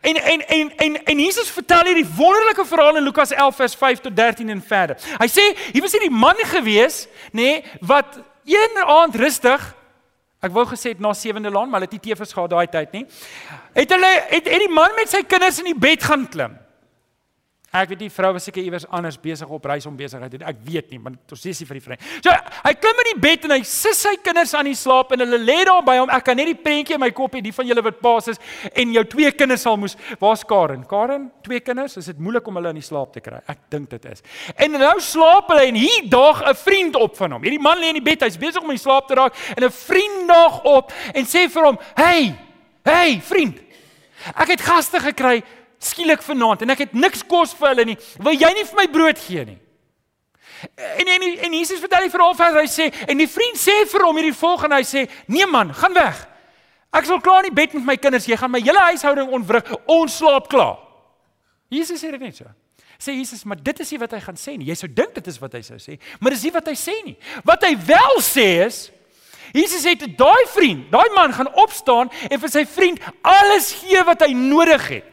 [0.00, 4.04] En en en en en Jesus vertel hierdie wonderlike verhaal in Lukas 11 vers 5
[4.08, 5.00] tot 13 en verder.
[5.18, 9.72] Hy sê hier was hierdie man gewees, nê, nee, wat een aand rustig
[10.44, 12.92] Ek wou gesê het na sewende laan, maar hulle het nie tevens gehad daai tyd
[12.92, 13.06] nie.
[13.72, 16.58] Het hulle het, het die man met sy kinders in die bed gaan klim.
[17.74, 20.46] Ek weet die vrou was seker iewers anders besig op reis om besigheid te doen.
[20.46, 22.04] Ek weet nie, maar tot sies hy vir die vriend.
[22.22, 22.30] So,
[22.62, 25.40] hy klim in die bed en hy sis sy kinders aan die slaap en hulle
[25.42, 26.12] lê daar by hom.
[26.14, 28.38] Ek kan net die prentjie in my kop hê, die van julle wat paas is
[28.70, 29.98] en jou twee kinders sal moes.
[30.20, 30.84] Waar's Karen?
[30.86, 33.42] Karen, twee kinders, is dit moeilik om hulle in die slaap te kry?
[33.50, 34.22] Ek dink dit is.
[34.54, 37.42] En nou slaap hulle en hier daag 'n vriend op van hom.
[37.42, 39.70] Hierdie man lê in die bed, hy's besig om in slaap te raak en 'n
[39.70, 42.38] vriend daag op en sê vir hom: "Hey,
[42.84, 43.58] hey, vriend.
[44.36, 45.42] Ek het gaste gekry
[45.86, 47.98] skielik vanaand en ek het niks kos vir hulle nie.
[48.24, 49.58] Wil jy nie vir my brood gee nie?
[50.74, 52.64] En en en Jesus vertel die verhaal verder.
[52.64, 55.94] Hy sê en die vriend sê vir hom hierdie volgende, hy sê: "Nee man, gaan
[55.94, 56.26] weg.
[56.94, 58.26] Ek sal klaar in die bed met my kinders.
[58.26, 59.64] Jy gaan my hele huishouding ontwrig.
[59.86, 60.78] Ons slaap klaar."
[61.68, 62.44] Jesus sê dit net so.
[62.98, 64.68] Sê Jesus, maar dit is nie wat hy gaan sê nie.
[64.70, 66.94] Jy sou dink dit is wat hy sou sê, maar dis nie wat hy sê
[67.04, 67.16] nie.
[67.44, 68.90] Wat hy wel sê is
[69.54, 74.24] Jesus het daai vriend, daai man gaan opstaan en vir sy vriend alles gee wat
[74.26, 75.10] hy nodig het.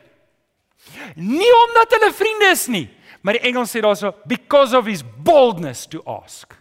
[1.16, 2.88] Nie omdat hulle vriende is nie,
[3.22, 6.56] maar die Engels sê daarso because of his boldness to ask.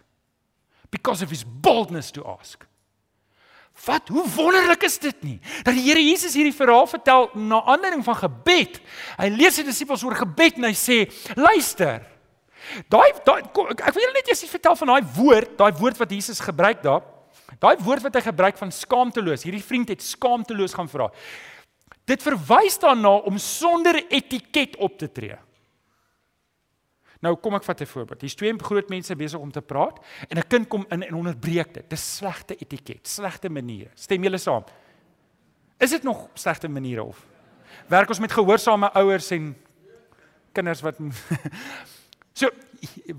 [0.90, 2.66] Because of his boldness to ask.
[3.87, 8.02] Wat hoe wonderlik is dit nie dat die Here Jesus hierdie verhaal vertel na aanleiding
[8.04, 8.80] van gebed.
[9.16, 10.98] Hy lees sy disippels oor gebed en hy sê:
[11.38, 12.02] "Luister.
[12.92, 16.42] Daai daai ek wil julle net eers vertel van daai woord, daai woord wat Jesus
[16.44, 17.02] gebruik daar.
[17.61, 19.44] Daai woord wat hy gebruik van skaamteloos.
[19.46, 21.09] Hierdie vriend het skaamteloos gaan vra.
[22.11, 25.38] Dit verwys daarna om sonder etiket op te tree.
[27.20, 28.20] Nou kom ek vat 'n voorbeeld.
[28.20, 31.75] Hier's twee groot mense besig om te praat en 'n kind kom in en onderbreek
[31.75, 31.90] dit.
[31.90, 33.90] Dis slegte etiket, slegte maniere.
[33.94, 34.64] Stem julle saam?
[35.79, 37.27] Is dit nog slegte maniere of
[37.88, 39.57] werk ons met gehoorsame ouers en
[40.53, 40.96] kinders wat
[42.33, 42.49] So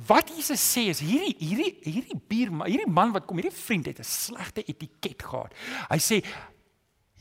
[0.08, 3.99] wat Jesus sê is hierdie hierdie hierdie buurman, hierdie man wat kom, hierdie vriend het
[3.99, 5.54] 'n slegte etiket gehad.
[5.89, 6.25] Hy sê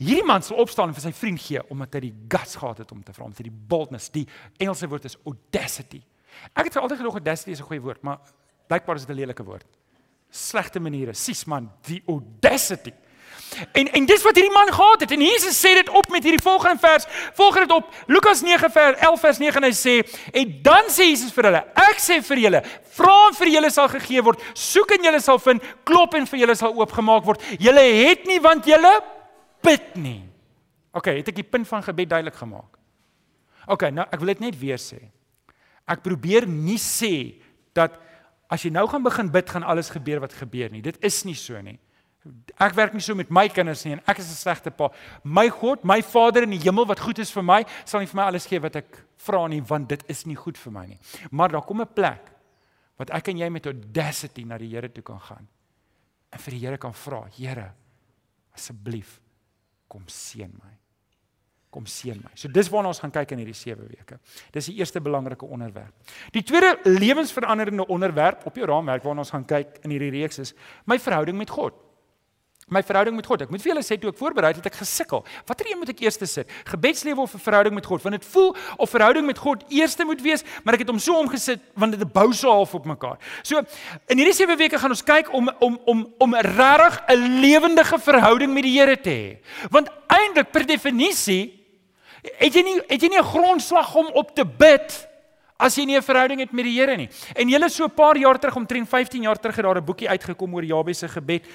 [0.01, 2.91] hierdie man sal opstaan en vir sy vriend gee omdat hy die guts gehad het
[2.91, 4.25] om te vra, om te die boldness, die
[4.57, 6.01] Engelse woord is audacity.
[6.55, 8.19] Ek het altyd gedoog audacity is 'n goeie woord, maar
[8.67, 9.67] blykbaar is dit 'n lelike woord.
[10.31, 12.93] Slegte maniere, sies man, die audacity.
[13.71, 15.11] En en dis wat hierdie man gehad het.
[15.11, 17.05] En Jesus sê dit op met hierdie volgende vers.
[17.33, 19.95] Volg dit op Lukas 9 vers 11 vers 9 en hy sê
[20.31, 22.63] en dan sê Jesus vir hulle: Ek sê vir julle,
[22.95, 26.39] vra en vir julle sal gegee word, soek en julle sal vind, klop en vir
[26.39, 27.43] julle sal oopgemaak word.
[27.59, 29.01] Julle het nie want julle
[29.63, 30.23] bid nie.
[30.91, 32.79] OK, het ek die punt van gebed duidelik gemaak?
[33.71, 34.99] OK, nou ek wil dit net weer sê.
[35.89, 37.41] Ek probeer nie sê
[37.77, 37.95] dat
[38.51, 40.83] as jy nou gaan begin bid gaan alles gebeur wat gebeur nie.
[40.83, 41.77] Dit is nie so nie.
[42.61, 44.91] Ek werk nie so met my kinders nie en ek is 'n slegte pa.
[45.23, 48.15] My God, my Vader in die hemel wat goed is vir my, sal nie vir
[48.15, 50.99] my alles gee wat ek vra nie want dit is nie goed vir my nie.
[51.31, 52.29] Maar daar kom 'n plek
[52.97, 55.47] wat ek en jy met audacity na die Here toe kan gaan.
[56.31, 57.73] En vir die Here kan vra, Here,
[58.53, 59.19] asseblief
[59.91, 60.77] kom seën my
[61.71, 62.33] kom seën my.
[62.35, 64.17] So dis waarna ons gaan kyk in hierdie 7 weke.
[64.51, 66.11] Dis die eerste belangrike onderwerp.
[66.35, 70.53] Die tweede lewensveranderende onderwerp op jou raamwerk waarna ons gaan kyk in hierdie reeks is
[70.85, 71.77] my verhouding met God.
[72.71, 73.43] My verhouding met God.
[73.43, 75.25] Ek moet vir julle sê toe ek voorberei het, ek gesukkel.
[75.49, 76.49] Watter een moet ek eers sit?
[76.71, 78.01] Gebedslewe of verhouding met God?
[78.05, 81.19] Want dit voel of verhouding met God eerste moet wees, maar ek het hom so
[81.19, 83.19] omgesit want dit bou so half op mekaar.
[83.43, 83.59] So
[84.07, 88.53] in hierdie 7 weke gaan ons kyk om om om om regtig 'n lewendige verhouding
[88.53, 89.37] met die Here te hê.
[89.69, 91.61] Want eintlik per definisie
[92.21, 95.07] Het jy nie het jy nie 'n grondslag om op te bid
[95.57, 97.09] as jy nie 'n verhouding het met die Here nie.
[97.35, 99.85] En jy het so 'n paar jaar terug omtrent 15 jaar terug het daar 'n
[99.85, 101.45] boekie uitgekom oor Jabes se gebed.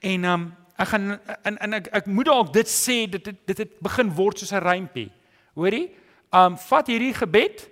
[0.00, 1.10] En um ek gaan
[1.44, 4.52] en en ek ek moet dalk dit sê dit dit dit het begin word soos
[4.52, 5.10] 'n rympie.
[5.54, 5.90] Hoorie?
[6.32, 7.68] Um vat hierdie gebed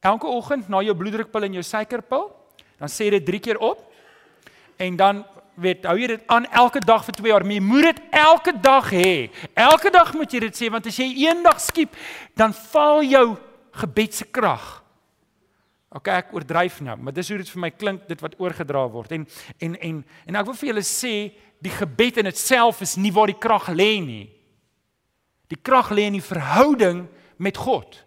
[0.00, 2.30] elke oggend na jou bloeddrukpil en jou suikerpil.
[2.78, 3.92] Dan sê dit 3 keer op.
[4.76, 7.44] En dan weet hou jy dit aan elke dag vir 2 jaar.
[7.44, 9.30] Jy moet dit elke dag hê.
[9.54, 11.96] Elke dag moet jy dit sê want as jy eendag skiep,
[12.34, 13.36] dan val jou
[13.72, 14.82] gebed se krag.
[15.96, 19.12] OK, ek oordryf nou, maar dis hoe dit vir my klink dit wat oorgedra word.
[19.16, 19.26] En
[19.64, 21.12] en en en ek wil vir julle sê
[21.60, 24.26] die gebed in itself is nie waar die krag lê nie.
[25.48, 27.06] Die krag lê in die verhouding
[27.38, 28.06] met God.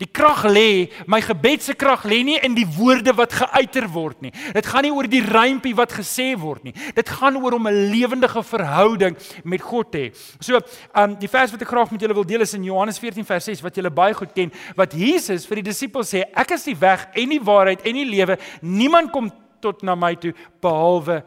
[0.00, 4.22] Die krag lê, my gebed se krag lê nie in die woorde wat geuiter word
[4.24, 4.32] nie.
[4.56, 6.72] Dit gaan nie oor die rympie wat gesê word nie.
[6.96, 10.14] Dit gaan oor om 'n lewendige verhouding met God te hê.
[10.40, 10.58] So,
[10.94, 13.44] um die vers wat ek graag met julle wil deel is in Johannes 14 vers
[13.44, 16.76] 6 wat julle baie goed ken, wat Jesus vir die disippels sê, ek is die
[16.76, 18.38] weg en die waarheid en die lewe.
[18.62, 19.30] Niemand kom
[19.60, 21.22] tot na my toe behalwe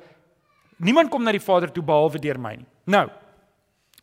[0.86, 2.68] niemand kom na die Vader toe behalwe deur my nie.
[2.86, 3.10] Nou,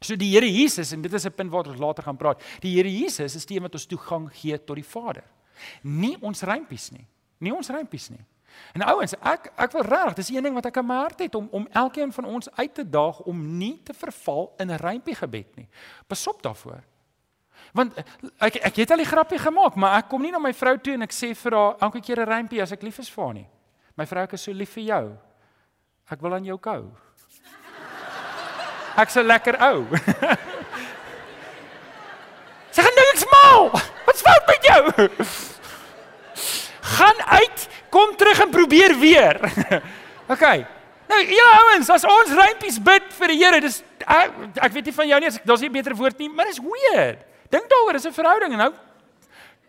[0.02, 2.42] So die Here Jesus en dit is 'n punt waar ons later gaan praat.
[2.60, 5.24] Die Here Jesus is die een wat ons toegang gee tot die Vader.
[5.82, 7.06] Nie ons rympies nie.
[7.38, 8.24] Nie ons rympies nie.
[8.74, 11.34] En ouens, ek ek wil regtig, dis een ding wat ek in my hart het
[11.34, 15.14] om om elkeen van ons uit te daag om nie te verval in 'n rympie
[15.14, 15.68] gebed nie.
[16.06, 16.82] Pasop daarvoor.
[17.72, 17.98] Want
[18.38, 20.94] ek ek het al die grappie gemaak, maar ek kom nie na my vrou toe
[20.94, 23.34] en ek sê vir haar elke keer 'n rympie as ek lief is vir haar
[23.34, 23.48] nie.
[23.96, 25.18] My vrou is so lief vir jou.
[26.12, 26.82] Ek wil aan jou kou.
[29.00, 29.86] Ek's 'n lekker ou.
[32.74, 33.70] Sy gaan niks maal.
[34.04, 34.82] Wat's fout met jou?
[36.98, 39.40] Gaan uit, kom terug en probeer weer.
[40.34, 40.44] OK.
[41.08, 44.96] Nou, ja ouens, as ons rympies bid vir die Here, dis ek, ek weet nie
[44.96, 47.24] van jou nie, daar's nie 'n beter woord nie, maar dis weird.
[47.48, 48.72] Dink daaroor, is 'n verhouding en nou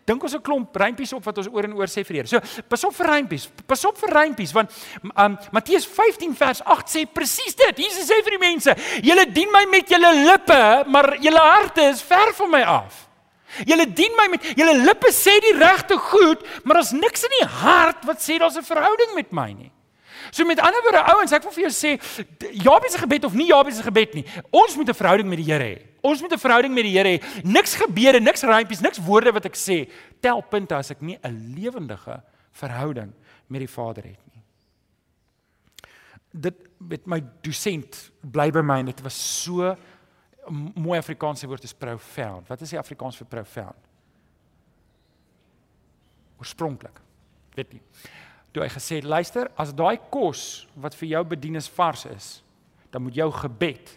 [0.06, 2.28] dink ons 'n klomp rympies op wat ons oor en oor sê vir Here.
[2.28, 3.50] So, pas op vir rympies.
[3.68, 4.72] Pas op vir rympies want
[5.18, 7.78] um Matteus 15 vers 8 sê presies dit.
[7.78, 12.02] Jesus sê vir die mense: "Julle dien my met julle lippe, maar julle harte is
[12.02, 13.10] ver van my af."
[13.66, 17.48] Julle dien my met julle lippe sê die regte goed, maar daar's niks in die
[17.48, 19.73] hart wat sê daar's 'n verhouding met my nie.
[20.34, 21.92] So met ander woorde ouens, ek wil vir jou sê
[22.58, 24.24] Jabes se gebed of nie Jabes se gebed nie.
[24.50, 25.82] Ons moet 'n verhouding met die Here hê.
[26.02, 27.44] Ons moet 'n verhouding met die Here hê.
[27.46, 29.90] Niks gebede, niks rympies, niks woorde wat ek sê
[30.22, 33.14] tel punte as ek nie 'n lewendige verhouding
[33.48, 34.44] met die Vader het nie.
[36.34, 39.78] Dit met my dosent bly by my en dit was so
[40.76, 42.48] mooi Afrikaanse woord is profound.
[42.48, 43.78] Wat is die Afrikaans vir profound?
[46.40, 47.00] Oorspronklik.
[47.56, 47.82] Weet nie.
[48.54, 52.28] Toe hy gesê het, luister, as daai kos wat vir jou bedien is vars is,
[52.94, 53.96] dan moet jou gebed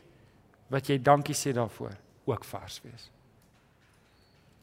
[0.72, 1.92] wat jy dankie sê daarvoor
[2.26, 3.10] ook vars wees.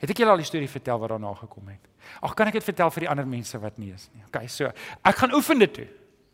[0.04, 1.86] Het ek julle al die storie vertel wat daarna gekom het?
[2.26, 4.26] Ag, kan ek dit vertel vir die ander mense wat nie is nie?
[4.28, 4.68] Okay, so,
[5.06, 5.86] ek gaan oefen dit toe.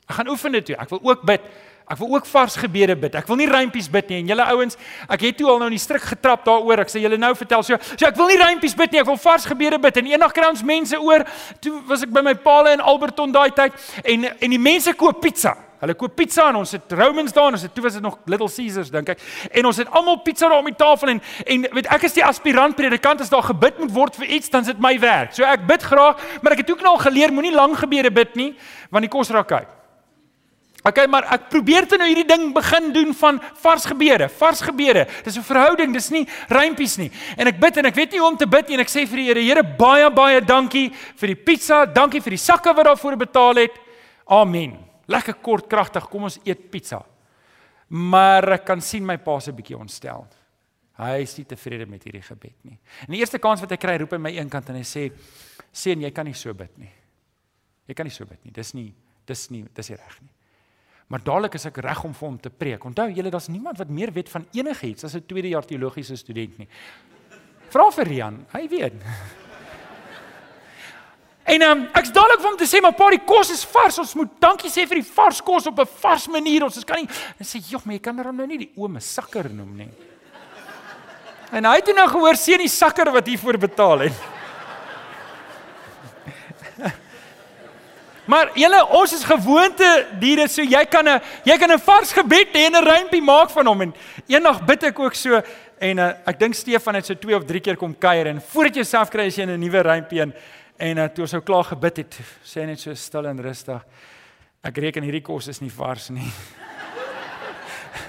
[0.09, 0.77] Ek gaan oefen dit toe.
[0.81, 1.43] Ek wil ook bid.
[1.89, 3.15] Ek wil ook vars gebede bid.
[3.17, 4.19] Ek wil nie rympies bid nie.
[4.21, 4.77] En julle ouens,
[5.09, 6.83] ek het toe al nou in die stryk getrap daaroor.
[6.83, 7.79] Ek sê julle nou vertel so.
[7.95, 8.99] So ek wil nie rympies bid nie.
[9.01, 9.97] Ek wil vars gebede bid.
[9.97, 11.25] En eendag kry ons mense oor.
[11.63, 13.73] Toe was ek by my paal in Alberton daai tyd
[14.03, 15.55] en en die mense koop pizza.
[15.79, 18.19] Hulle koop pizza en ons het Romans daar en ons het toe was dit nog
[18.29, 19.25] Little Caesars dink ek.
[19.49, 21.23] En ons het almal pizza daar op die tafel en
[21.55, 24.67] en weet ek is die aspirant predikant as daar gebid moet word vir iets dan
[24.67, 25.33] is dit my werk.
[25.33, 28.37] So ek bid graag, maar ek het ook nou al geleer moenie lang gebede bid
[28.37, 28.53] nie
[28.93, 29.78] want die kos raak uit.
[30.89, 35.05] Okay, maar ek probeer te nou hierdie ding begin doen van vars gebede, vars gebede.
[35.23, 37.11] Dis 'n verhouding, dis nie rympies nie.
[37.37, 39.05] En ek bid en ek weet nie hoe om te bid nie en ek sê
[39.07, 42.85] vir die Here, Here, baie baie dankie vir die pizza, dankie vir die sakke wat
[42.85, 43.71] daarvoor betaal het.
[44.27, 44.77] Amen.
[45.07, 47.03] Lekker kort kragtig, kom ons eet pizza.
[47.89, 50.27] Maar ek kan sien my pa se bietjie ontstel.
[50.97, 52.77] Hy is nie tevrede met hierdie gebed nie.
[53.07, 55.11] En die eerste kans wat hy kry, roep hy my eenkant en hy sê:
[55.71, 56.91] "Seun, jy kan nie so bid nie.
[57.87, 58.51] Jy kan nie so bid nie.
[58.51, 58.93] Dis nie
[59.25, 60.38] dis nie dis nie reg nie."
[61.09, 62.83] Maar dadelik is ek reg om vir hom te preek.
[62.85, 66.57] Onthou julle, daar's niemand wat meer weet van enigiets as 'n tweede jaar teologiese student
[66.57, 66.67] nie.
[67.69, 68.93] Vra vir Rian, hy weet.
[71.49, 73.97] En um, ek's dadelik vir hom te sê, "Maar pa, die kos is vars.
[73.97, 76.63] Ons moet dankie sê vir die vars kos op 'n vars manier.
[76.63, 79.49] Ons kan nie." Hy sê, "Jog, maar jy kan hom nou nie die oome sakker
[79.49, 79.89] noem nie."
[81.51, 84.38] En hy het nou gehoor sien die sakker wat hiervoor betaal het.
[88.29, 89.87] Maar julle ons is gewoonte
[90.21, 93.49] diere so jy kan 'n jy kan 'n vars gebed hê en 'n rympie maak
[93.49, 93.93] van hom en
[94.27, 95.41] eendag bid ek ook so
[95.79, 98.75] en uh, ek dink Stefan het so 2 of 3 keer kom kuier en voordat
[98.75, 100.33] jy self kry as jy 'n nuwe rympie en
[100.77, 103.81] en uh, toe ons nou klaar gebid het sê net so stil en rustig
[104.63, 106.31] ek reken hierdie kos is nie vars nie.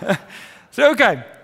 [0.71, 1.40] so okay.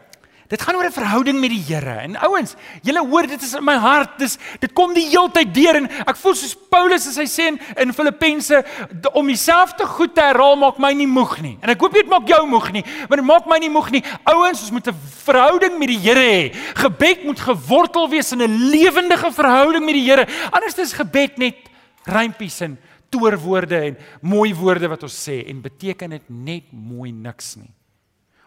[0.48, 1.90] Dit gaan oor 'n verhouding met die Here.
[1.90, 4.18] En ouens, julle hoor dit is in my hart.
[4.18, 7.60] Dis dit kom die heeltyd deur en ek voel soos Paulus as hy sê in,
[7.76, 8.64] in Filippense
[9.12, 11.58] om dieselfde goed te herhaal maak my nie moeg nie.
[11.62, 14.02] En ek hoop dit maak jou moeg nie, maar dit maak my nie moeg nie.
[14.24, 16.54] Ouens, ons moet 'n verhouding met die Here hê.
[16.74, 20.26] Gebed moet gewortel wees in 'n lewendige verhouding met die Here.
[20.50, 21.56] Anders is gebed net
[22.04, 22.78] rympies en
[23.10, 27.75] toorwoorde en mooi woorde wat ons sê en beteken dit net mooi niks nie.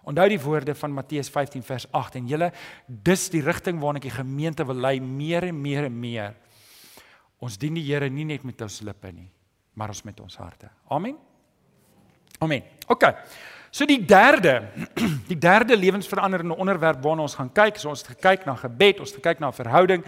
[0.09, 2.49] Onthou die woorde van Matteus 15 vers 8 en julle
[2.87, 6.33] dis die rigting waarna die gemeente wil lei meer en meer en meer.
[7.39, 9.29] Ons dien die Here nie net met ons lippe nie,
[9.77, 10.71] maar ons met ons harte.
[10.89, 11.15] Amen.
[12.41, 12.65] Amen.
[12.87, 13.05] OK.
[13.69, 14.55] So die derde,
[15.31, 19.13] die derde lewensveranderende onderwerp waarna ons gaan kyk, so ons het gekyk na gebed, ons
[19.13, 20.01] het gekyk na verhouding,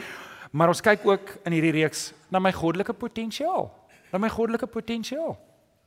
[0.51, 3.69] maar ons kyk ook in hierdie reeks na my goddelike potensiaal.
[4.11, 5.37] Na my goddelike potensiaal.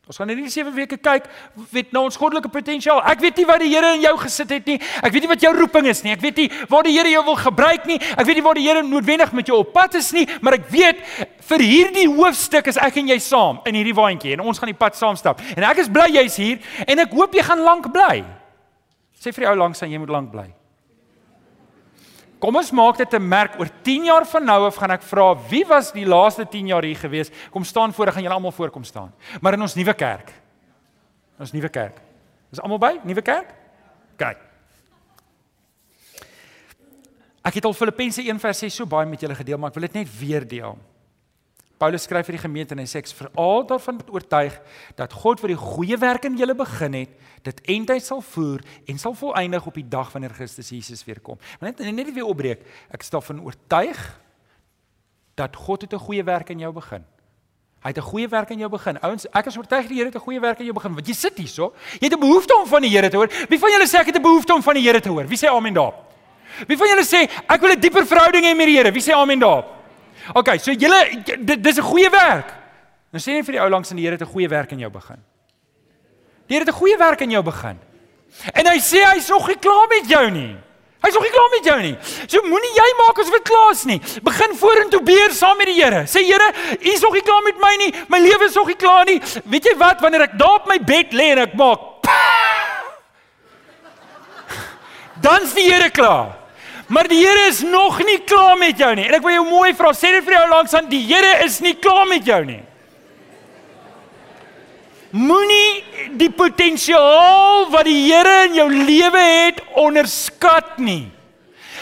[0.05, 1.31] Ons gaan hierdie 7 weke kyk
[1.73, 2.99] weet nou ons goddelike potensiaal.
[3.09, 4.77] Ek weet nie wat die Here in jou gesit het nie.
[5.01, 6.13] Ek weet nie wat jou roeping is nie.
[6.13, 7.97] Ek weet nie waar die Here jou wil gebruik nie.
[8.13, 10.67] Ek weet nie waar die Here noodwendig met jou op pad is nie, maar ek
[10.73, 11.01] weet
[11.49, 14.77] vir hierdie hoofstuk is ek en jy saam in hierdie waantjie en ons gaan die
[14.77, 15.41] pad saam stap.
[15.57, 18.21] En ek is bly jy's hier en ek hoop jy gaan lank bly.
[19.17, 20.51] Sê vir die ou langs aan jy moet lank bly.
[22.45, 25.35] Kom ons maak dit 'n merk oor 10 jaar van nou af gaan ek vra
[25.49, 27.31] wie was die laaste 10 jaar hier gewees?
[27.51, 29.15] Kom staan voor, gaan julle almal voorkom staan.
[29.41, 30.33] Maar in ons nuwe kerk.
[31.39, 32.01] Ons nuwe kerk.
[32.53, 33.01] Is almal by?
[33.03, 33.55] Nuwe kerk?
[34.17, 34.37] Kyk.
[37.43, 40.19] Ek het al Filippense 1:6 so baie met julle gedeel, maar ek wil dit net
[40.19, 40.79] weer deel.
[41.79, 44.59] Paulus skryf vir die gemeente en hy sê ek is veral daarvan oortuig
[44.97, 48.99] dat God vir die goeie werk in julle begin het, dit eintyd sal voer en
[48.99, 51.39] sal volëindig op die dag wanneer Christus Jesus weer kom.
[51.61, 52.63] Maar net net weer opbreek,
[52.95, 53.99] ek is daarvan oortuig
[55.35, 57.05] dat God het 'n goeie werk in jou begin.
[57.83, 58.99] Hy het 'n goeie werk in jou begin.
[59.01, 60.95] Ouens, ek is oortuig die Here het 'n goeie werk in jou begin.
[60.95, 63.29] Want jy sit hierso, jy het 'n behoefte om van die Here te hoor.
[63.49, 65.27] Wie van julle sê ek het 'n behoefte om van die Here te hoor?
[65.27, 65.93] Wie sê amen daar?
[66.67, 68.93] Wie van julle sê ek wil 'n dieper verhouding hê met die Here?
[68.93, 69.74] Wie sê amen daar?
[70.33, 72.53] OK, so julle dit dis 'n goeie werk.
[73.13, 74.79] Nou sê net vir die ou langs in die Here het 'n goeie werk in
[74.79, 75.23] jou begin.
[76.49, 77.79] Die Here het 'n goeie werk in jou begin.
[78.53, 80.57] En hy sê hy's nog nie klaar met jou nie.
[81.01, 81.99] Hy's nog nie klaar met jou nie.
[82.27, 84.01] So moenie jy maak asof dit klaar is nie.
[84.23, 86.07] Begin vorentoe beer saam met die Here.
[86.07, 87.95] Sê Here, U is nog nie klaar met my nie.
[88.09, 89.21] My lewe is nog nie klaar nie.
[89.45, 90.01] Weet jy wat?
[90.01, 91.81] Wanneer ek daar op my bed lê en ek maak
[95.25, 96.44] Dan is die Here klaar.
[96.89, 99.07] Maar die Here is nog nie klaar met jou nie.
[99.09, 101.61] En ek wil jou mooi vra, sê dit vir jou langs aan, die Here is
[101.65, 102.61] nie klaar met jou nie.
[105.15, 111.07] Moenie die potensiaal wat die Here in jou lewe het onderskat nie.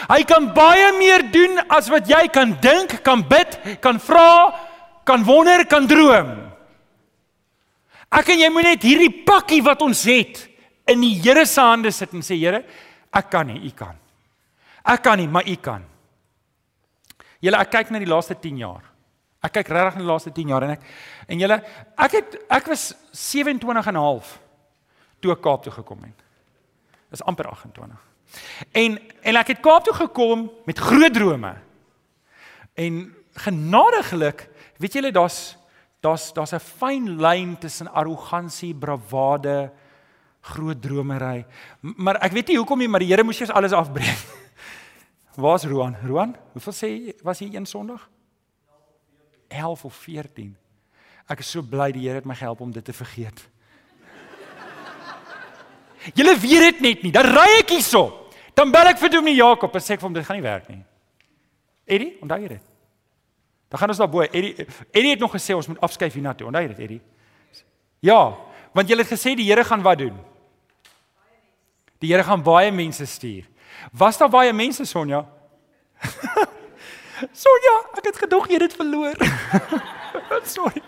[0.07, 4.53] Hy kan baie meer doen as wat jy kan dink, kan bid, kan vra,
[5.07, 6.31] kan wonder, kan droom.
[8.13, 10.45] Ek en jy moet net hierdie pakkie wat ons het
[10.91, 12.63] in die Here se hande sit en sê Here,
[13.11, 13.97] ek kan nie, U kan.
[14.83, 15.85] Ek kan nie, maar U kan.
[17.43, 18.83] Julle ek kyk na die laaste 10 jaar.
[19.43, 20.85] Ek kyk regtig na die laaste 10 jaar en ek
[21.27, 21.57] en julle
[22.05, 24.39] ek het ek was 27 en 'n half
[25.19, 26.19] toe ek Kaap toe gekom het.
[27.11, 27.99] Dis amper 28.
[28.71, 31.55] En en ek het Kaap toe gekom met groot drome.
[32.75, 35.57] En genadiglik, weet julle daar's
[36.01, 39.71] daar's daar's 'n fyn lyn tussen arrogansie, bravade,
[40.41, 41.45] groot dromery.
[41.81, 44.19] Maar ek weet nie hoekom nie, maar die Here moes eers alles afbreek.
[45.35, 45.95] Waar's Roan?
[46.05, 46.89] Roan, hoeveel sê
[47.23, 48.09] was hier een Sondag?
[49.47, 50.57] 11 of 14.
[51.27, 53.49] Ek is so bly die Here het my gehelp om dit te vergeet.
[56.17, 57.11] Julle weet dit net nie.
[57.15, 58.03] Dan ry ek hierso.
[58.53, 60.67] Dan bel ek vir Dominee Jakob en sê ek vir hom dit gaan nie werk
[60.69, 60.83] nie.
[61.89, 62.67] Eddie, onthou jy dit?
[63.73, 64.21] Dan gaan ons daar bo.
[64.25, 66.49] Eddie Eddie het nog gesê ons moet afskuif hiernatoe.
[66.49, 67.01] Onthou jy dit, Eddie?
[68.03, 68.19] Ja,
[68.75, 70.13] want jy het gesê die Here gaan wat doen?
[72.03, 73.47] Die Here gaan baie mense stuur.
[73.91, 75.23] Was daar baie mense Sonja?
[77.43, 79.17] Sonja, ek het gedog jy het dit verloor.
[80.55, 80.81] Sorry.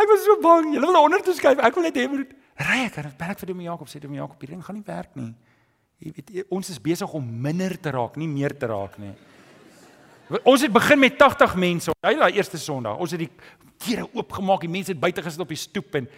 [0.00, 0.74] Ek was so bang.
[0.74, 1.60] Jy wil onder toe skuif.
[1.60, 4.20] Ek wil net hê moet ry ek en bel ek vir Dominee Jakob sê Dominee
[4.20, 5.30] Jakob, hierdie ding gaan nie werk nie.
[6.00, 9.12] Jy weet ons is besig om minder te raak, nie meer te raak nie.
[10.46, 11.92] Ons het begin met 80 mense.
[11.92, 13.00] Onthou daai eerste Sondag.
[13.02, 13.30] Ons het die
[13.84, 14.62] deure oopgemaak.
[14.62, 16.08] Die mense het buite gesit op die stoep en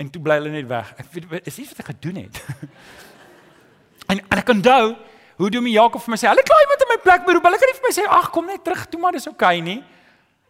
[0.00, 0.88] en toe bly hulle net weg.
[0.98, 2.38] Ek weet is iets wat ek gedoen het.
[4.12, 4.92] en en ek onthou
[5.42, 7.42] Hoe doen my Jakob vir my sê, "Hulle klaai met in my plek beroep.
[7.42, 9.60] Hulle kan nie vir my sê, "Ag, kom net terug toe, maar dis oukei okay
[9.60, 9.84] nie."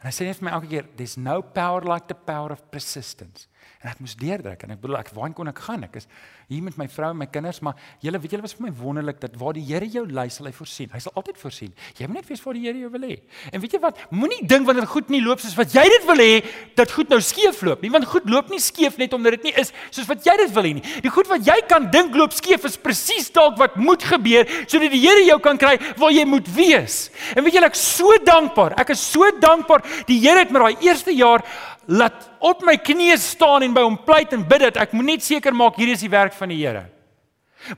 [0.01, 2.70] En hy sê net vir my elke keer, "There's no power like the power of
[2.70, 3.46] persistence."
[3.83, 5.83] En ek moes deurdruk en ek bedoel ek waarheen kon ek gaan?
[5.88, 6.07] Ek is
[6.53, 9.18] hier met my vrou en my kinders, maar julle weet julle was vir my wonderlik
[9.22, 10.90] dat waar die Here jou lei, sal hy voorsien.
[10.92, 11.72] Hy sal altyd voorsien.
[11.98, 13.16] Jy moet net weet waar die Here jou wil hê.
[13.51, 13.98] En weet jy wat?
[14.14, 16.37] Moenie dink wanneer goed nie loop soos wat jy dit wil hê,
[16.79, 19.55] dat goed nou skeef loop nie, want goed loop nie skeef net omdat dit nie
[19.64, 20.85] is soos wat jy dit wil hê nie.
[21.03, 24.92] Die goed wat jy kan dink loop skeef is presies dalk wat moet gebeur sodat
[24.92, 27.09] die Here jou kan kry waar jy moet wees.
[27.35, 28.77] En weet julle ek so dankbaar.
[28.79, 29.83] Ek is so dankbaar.
[30.07, 31.42] Die Here het met daai eerste jaar
[31.90, 35.25] laat op my knieë staan en by hom pleit en bid dat ek moet net
[35.25, 36.87] seker maak hierdie is die werk van die Here.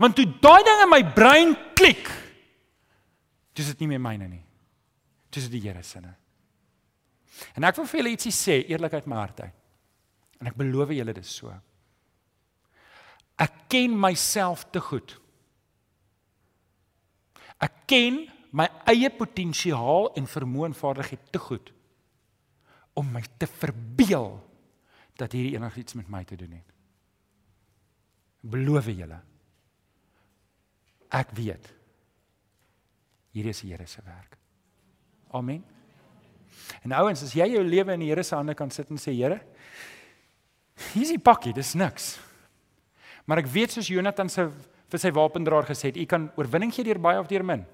[0.01, 2.09] Want toe daai ding in my brein klik,
[3.57, 4.43] dis dit nie meer myne nie.
[5.33, 6.03] Dis die Here se.
[7.57, 9.61] En ek wil vir julle ietsie sê, eerlikheid my hart uit.
[10.40, 11.53] En ek beloof julle dit is so.
[13.40, 15.17] Ek ken myself te goed.
[17.62, 21.74] Ek ken my eie potensiaal en vermoë en vaardigheid te goed
[22.94, 24.37] om my te verbeel
[25.18, 26.74] dat hierdie enigiets met my te doen het.
[28.54, 29.20] Beloof julle.
[31.14, 31.70] Ek weet.
[33.35, 34.37] Hier is die Here se werk.
[35.35, 35.64] Amen.
[36.87, 39.14] En ouens, as jy jou lewe in die Here se hande kan sit en sê
[39.14, 39.40] Here,
[40.92, 42.14] hier is die pakkie, dis niks.
[43.26, 44.48] Maar ek weet soos Jonathan se
[44.92, 47.64] vir sy wapendraer gesê het, u kan oorwinning gee deur baie of deur min.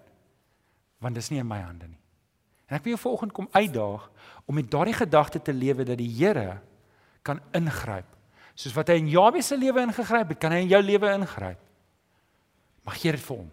[1.01, 2.01] Want dis nie in my hande nie.
[2.71, 4.05] En ek wil jou vanoggend kom uitdaag
[4.47, 6.61] om met daardie gedagte te lewe dat die Here
[7.27, 8.07] kan ingryp.
[8.55, 11.59] Soos wat hy in Jabes se lewe ingegryp het, kan hy in jou lewe ingryp.
[12.87, 13.51] Mag gee dit vir hom.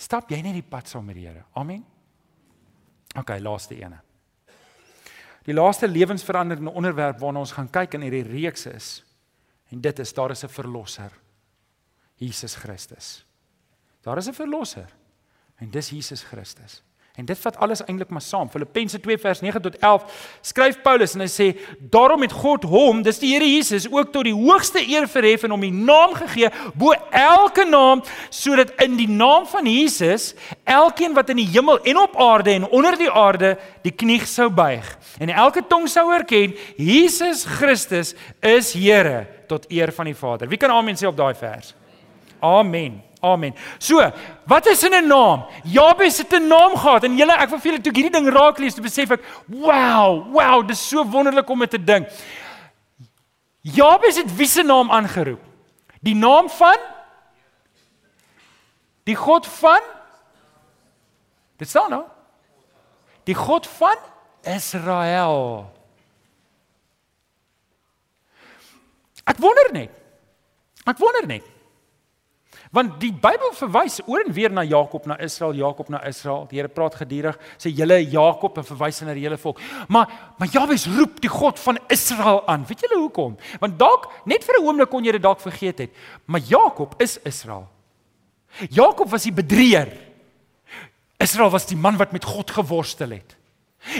[0.00, 1.42] Stap jy net die pad saam met die Here.
[1.58, 1.82] Amen.
[3.18, 3.98] OK, laaste ene.
[5.48, 8.90] Die laaste lewensveranderende onderwerp waarna ons gaan kyk in hierdie reeks is
[9.72, 11.10] en dit is daar is 'n verlosser.
[12.16, 13.24] Jesus Christus.
[14.02, 14.90] Daar is 'n verlosser
[15.56, 16.82] en dis Jesus Christus.
[17.20, 18.48] En dit vat alles eintlik maar saam.
[18.48, 21.48] Filippense 2 vers 9 tot 11 skryf Paulus en hy sê:
[21.92, 25.52] "Daarom het God hom, dis die Here Jesus, ook tot die hoogste eer verhef en
[25.52, 28.00] hom die naam gegee bo elke naam,
[28.30, 30.32] sodat in die naam van Jesus
[30.64, 34.48] elkeen wat in die hemel en op aarde en onder die aarde die knie sou
[34.48, 40.48] buig en elke tong sou erken Jesus Christus is Here tot eer van die Vader."
[40.48, 41.74] Wie kan amen sê op daai vers?
[42.40, 43.09] Amen.
[43.20, 43.54] Amen.
[43.78, 44.00] So,
[44.46, 45.44] wat is in 'n naam?
[45.64, 48.58] Jabes het 'n naam gehad en julle ek wil vir julle toe hierdie ding raak
[48.58, 52.08] lees te besef ek, wow, wow, dis so wonderlik om dit te dink.
[53.62, 55.40] Jabes het wie se naam aangeroep?
[56.00, 56.78] Die naam van
[59.04, 59.80] Die God van
[61.56, 62.04] Dit staan nou.
[63.28, 63.96] Die God van
[64.42, 65.68] Israel.
[69.28, 69.92] Ek wonder net.
[70.88, 71.44] Ek wonder net.
[72.70, 76.44] Want die Bybel verwys oor en weer na Jakob, na Israel, Jakob na Israel.
[76.46, 79.58] Die Here praat gedurig sê julle Jakob en verwys na die hele volk.
[79.88, 82.62] Maar maar Jabes roep die God van Israel aan.
[82.68, 83.34] Weet julle hoekom?
[83.58, 85.90] Want dalk net vir 'n oomblik kon jy dit dalk vergeet het.
[86.26, 87.66] Maar Jakob is Israel.
[88.70, 89.90] Jakob was die bedrieger.
[91.18, 93.36] Israel was die man wat met God geworstel het.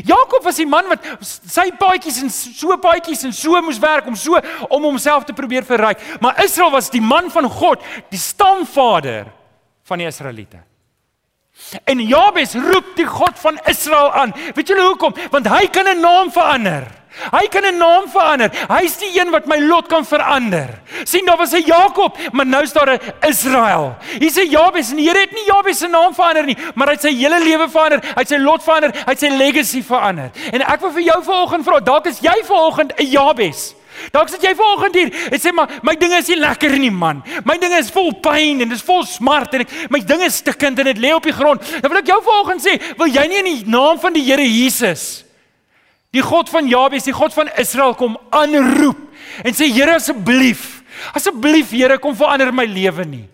[0.04, 4.16] Jakob was die man wat sy paadjies en so paadjies en so moes werk om
[4.16, 6.02] so om homself te probeer verryk.
[6.20, 7.80] Maar Israel was die man van God,
[8.12, 9.32] die stamvader
[9.88, 10.60] van die Israeliete.
[11.84, 14.32] En Jabes roep die God van Israel aan.
[14.54, 15.16] Weet julle hoekom?
[15.32, 16.86] Want hy kan 'n naam verander.
[17.30, 18.50] Hy kan 'n naam verander.
[18.68, 20.80] Hy's die een wat my lot kan verander.
[21.04, 23.96] Sien daar was 'n Jakob, maar nou is daar 'n Israel.
[24.18, 26.92] Hier sê Jabes en die Here het nie Jabes se naam verander nie, maar hy
[26.92, 28.00] het sy hele lewe verander.
[28.00, 30.30] Hy het sy lot verander, hy het sy legacy verander.
[30.52, 33.74] En ek wil vir jou vanoggend vra, dalk is jy vanoggend 'n Jabes.
[34.12, 37.22] Dalk sit jy vanoggend hier en sê maar my dinge is nie lekker nie man.
[37.44, 40.78] My dinge is vol pyn en dit is vol smart en ek, my dinge stikkend
[40.78, 41.60] en dit lê op die grond.
[41.82, 44.46] Dan wil ek jou vanoggend sê, wil jy nie in die naam van die Here
[44.46, 45.24] Jesus
[46.10, 48.98] Die God van Jabes, die God van Israel kom aanroep
[49.46, 50.79] en sê Here asseblief,
[51.14, 53.26] asseblief Here kom verander my lewe nie.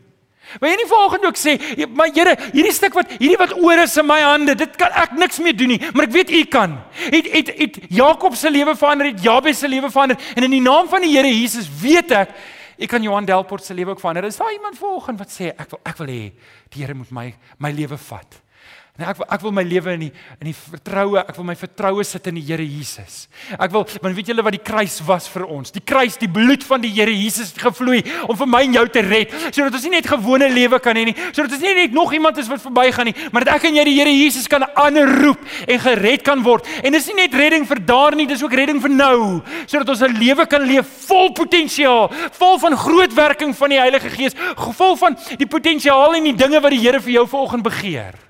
[0.61, 1.57] Wil jy nie vanoggend ook sê,
[1.93, 5.17] maar Here, hierdie stuk wat hierdie wat oor is in my hande, dit kan ek
[5.19, 6.77] niks meer doen nie, maar ek weet U kan.
[7.11, 10.63] Het het het Jakob se lewe verander, het Jabes se lewe verander en in die
[10.65, 12.37] naam van die Here Jesus weet ek
[12.77, 14.27] Ek kan Johan Delport se lewe ook verander.
[14.29, 16.25] Is daar iemand vanoggend wat sê ek wil ek wil hê
[16.69, 18.37] die Here moet my my lewe vat.
[18.97, 21.55] Nee, ek wil ek wil my lewe in die in die vertroue, ek wil my
[21.59, 23.27] vertroue sit in die Here Jesus.
[23.53, 25.75] Ek wil want weet julle wat die kruis was vir ons?
[25.75, 28.87] Die kruis, die bloed van die Here Jesus het gevloei om vir my en jou
[28.95, 31.97] te red, sodat ons nie net gewone lewe kan hê nie, sodat ons nie net
[31.97, 34.65] nog iemand is wat verbygaan nie, maar dat ek en jy die Here Jesus kan
[34.65, 36.65] aanroep en gered kan word.
[36.81, 40.03] En dis nie net redding vir daar nie, dis ook redding vir nou, sodat ons
[40.09, 44.97] 'n lewe kan leef vol potensiaal, vol van groot werking van die Heilige Gees, vol
[44.97, 48.26] van die potensiaal en die dinge wat die Here vir jou vanoggend begeer.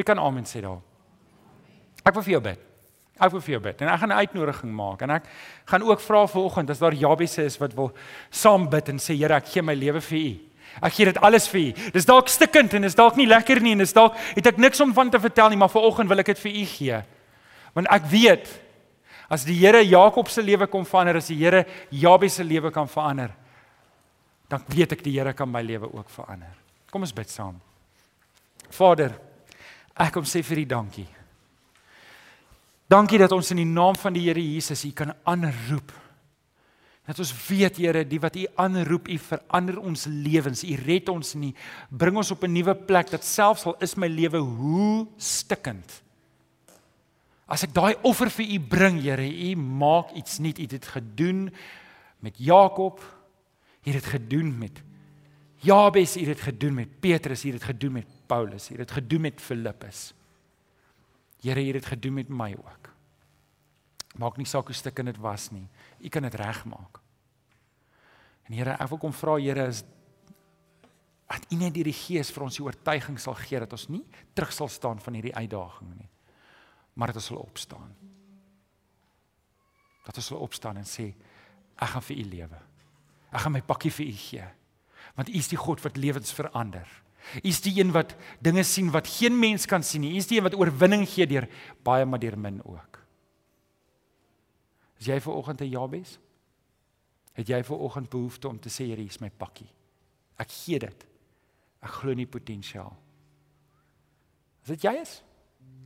[0.00, 0.80] Wie kan amen sê daar?
[2.08, 2.60] Ek wil vir jou bid.
[3.20, 5.24] Ek wil vir jou bid en ek gaan 'n uitnodiging maak en ek
[5.68, 7.92] gaan ook vra vanoggend as daar Jabese is wat wil
[8.30, 10.40] saam bid en sê Here, ek gee my lewe vir U.
[10.82, 11.72] Ek gee dit alles vir U.
[11.92, 14.80] Dis dalk stikkend en dis dalk nie lekker nie en dis dalk het ek niks
[14.80, 17.02] om van te vertel nie, maar vanoggend wil ek dit vir U gee.
[17.74, 18.48] Want ek weet
[19.28, 22.88] as die Here Jakob se lewe kom verander, as die Here Jabes se lewe kan
[22.88, 23.30] verander,
[24.48, 26.56] dan weet ek die Here kan my lewe ook verander.
[26.90, 27.60] Kom ons bid saam.
[28.70, 29.12] Vader,
[30.00, 31.08] Ek kom sê vir U dankie.
[32.90, 35.92] Dankie dat ons in die naam van die Here Jesus U kan aanroep.
[37.06, 40.64] Dat ons weet Here, die wat U aanroep, U verander ons lewens.
[40.64, 41.52] U red ons nie,
[41.90, 46.02] bring ons op 'n nuwe plek dat selfs al is my lewe hoe stikkend.
[47.46, 50.58] As ek daai offer vir U bring, Here, U maak iets nuut.
[50.58, 51.50] U het dit gedoen
[52.20, 53.00] met Jakob.
[53.84, 54.82] U het dit gedoen met
[55.58, 58.94] Jabes, U het dit gedoen met Petrus, U het dit gedoen met Paulus, hier het
[58.94, 60.10] gedoen met Filippus.
[61.42, 62.90] Here, hier het gedoen met my ook.
[64.20, 65.66] Maak nie saak hoe stuk dit was nie.
[65.98, 67.00] U kan dit regmaak.
[68.46, 69.82] En Here, ek wil kom vra Here is
[71.30, 74.02] dat U net deur die Gees vir ons die oortuiging sal gee dat ons nie
[74.34, 76.08] terug sal staan van hierdie uitdaging nie,
[76.98, 77.92] maar dat ons sal opstaan.
[80.08, 81.06] Dat ons sal opstaan en sê
[81.78, 82.58] ek gaan vir U lewe.
[83.30, 84.48] Ek gaan my pakkie vir U gee.
[85.14, 86.90] Want U is die God wat lewens verander.
[87.42, 90.14] U is die een wat dinge sien wat geen mens kan sien nie.
[90.14, 91.48] U is die een wat oorwinning gee deur
[91.82, 93.00] baie maar deur min ook.
[95.00, 96.18] Is jy ver oggend 'n Jabes?
[97.32, 99.68] Het jy ver oggend behoefte om te sê hier is my pakkie.
[100.36, 101.06] Ek gee dit.
[101.82, 102.96] Ek glo nie potensiaal.
[104.62, 105.22] As dit jy is,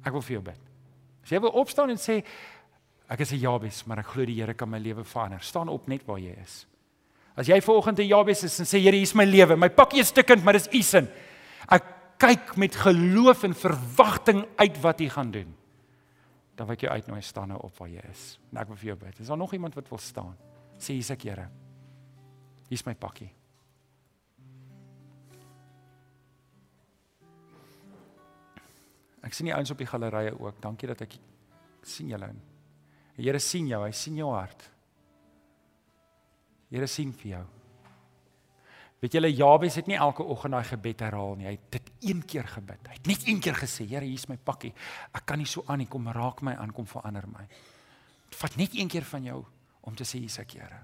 [0.04, 0.60] ek wil vir jou bid.
[1.22, 2.24] As jy wil opstaan en sê
[3.08, 5.40] ek is 'n Jabes, maar ek glo die Here kan my lewe verander.
[5.40, 6.66] Staan op net waar jy is.
[7.36, 10.00] As jy vanoggend 'n Jabes is en sê Here, hier is my lewe, my pakkie
[10.00, 11.08] is stukkend, maar dis U sin.
[11.72, 11.90] Ek
[12.20, 15.54] kyk met geloof en verwagting uit wat U gaan doen.
[16.54, 18.26] Dan ek jou uitnooi staan nou op waar jy is.
[18.52, 19.20] En ek wil vir jou bid.
[19.20, 20.36] Is daar nog iemand wat wil staan?
[20.78, 21.48] Sê hier's ek, Here.
[22.68, 23.30] Hier's my pakkie.
[29.24, 30.60] Ek sien die ouens op die gallerye ook.
[30.62, 31.16] Dankie dat ek
[31.84, 32.30] sien julle.
[33.16, 34.68] Die Here sien jou, hy sien jou hart.
[36.70, 37.44] Here sien vir jou.
[39.02, 41.46] Weet julle Jabes het nie elke oggend daai gebed herhaal nie.
[41.48, 42.86] Hy het dit een keer gebid.
[42.88, 44.72] Hy het net een keer gesê, Here, hier is my pakkie.
[45.12, 45.88] Ek kan nie so aan nie.
[45.90, 47.44] Kom raak my aan, kom verander my.
[48.34, 49.44] Vat net een keer van jou
[49.84, 50.80] om te sê hier's ek, Here.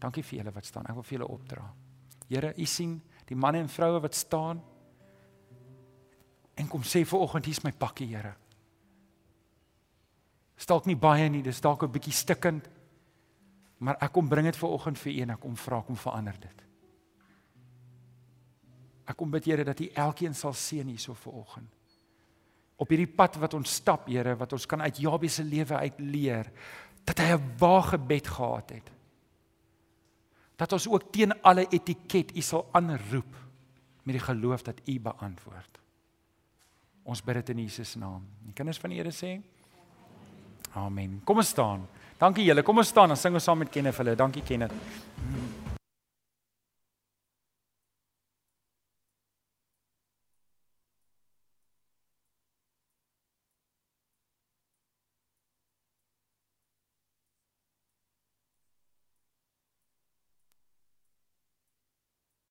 [0.00, 0.88] Dankie vir julle wat staan.
[0.88, 1.66] Ek wil vir julle opdra.
[2.30, 4.62] Here, u sien die manne en vroue wat staan.
[6.68, 8.34] kom sê vir oggend hier's my pakkie, Here.
[10.56, 12.68] Stalk nie baie nie, dis dalk 'n bietjie stikkend.
[13.78, 16.36] Maar ek kom bring dit vir oggend vir U en ek kom vra kom verander
[16.40, 16.69] dit.
[19.10, 21.70] Ek kom bid Here dat U elkeen sal seën hierso vir oggend.
[22.80, 26.00] Op hierdie pad wat ons stap, Here, wat ons kan uit Jabes se lewe uit
[26.00, 26.48] leer
[27.04, 28.90] dat hy 'n waagebed gehad het.
[30.56, 33.34] Dat ons ook teen alle etiket U sal aanroep
[34.04, 35.80] met die geloof dat U beantwoord.
[37.02, 38.26] Ons bid dit in Jesus naam.
[38.44, 39.42] Die kinders van die Here sê
[40.74, 41.20] Amen.
[41.24, 41.88] Kom ons staan.
[42.18, 42.62] Dankie julle.
[42.62, 44.14] Kom ons staan en sing ons saam met Kenneth hulle.
[44.14, 44.72] Dankie Kenneth.
[44.72, 45.59] Mm.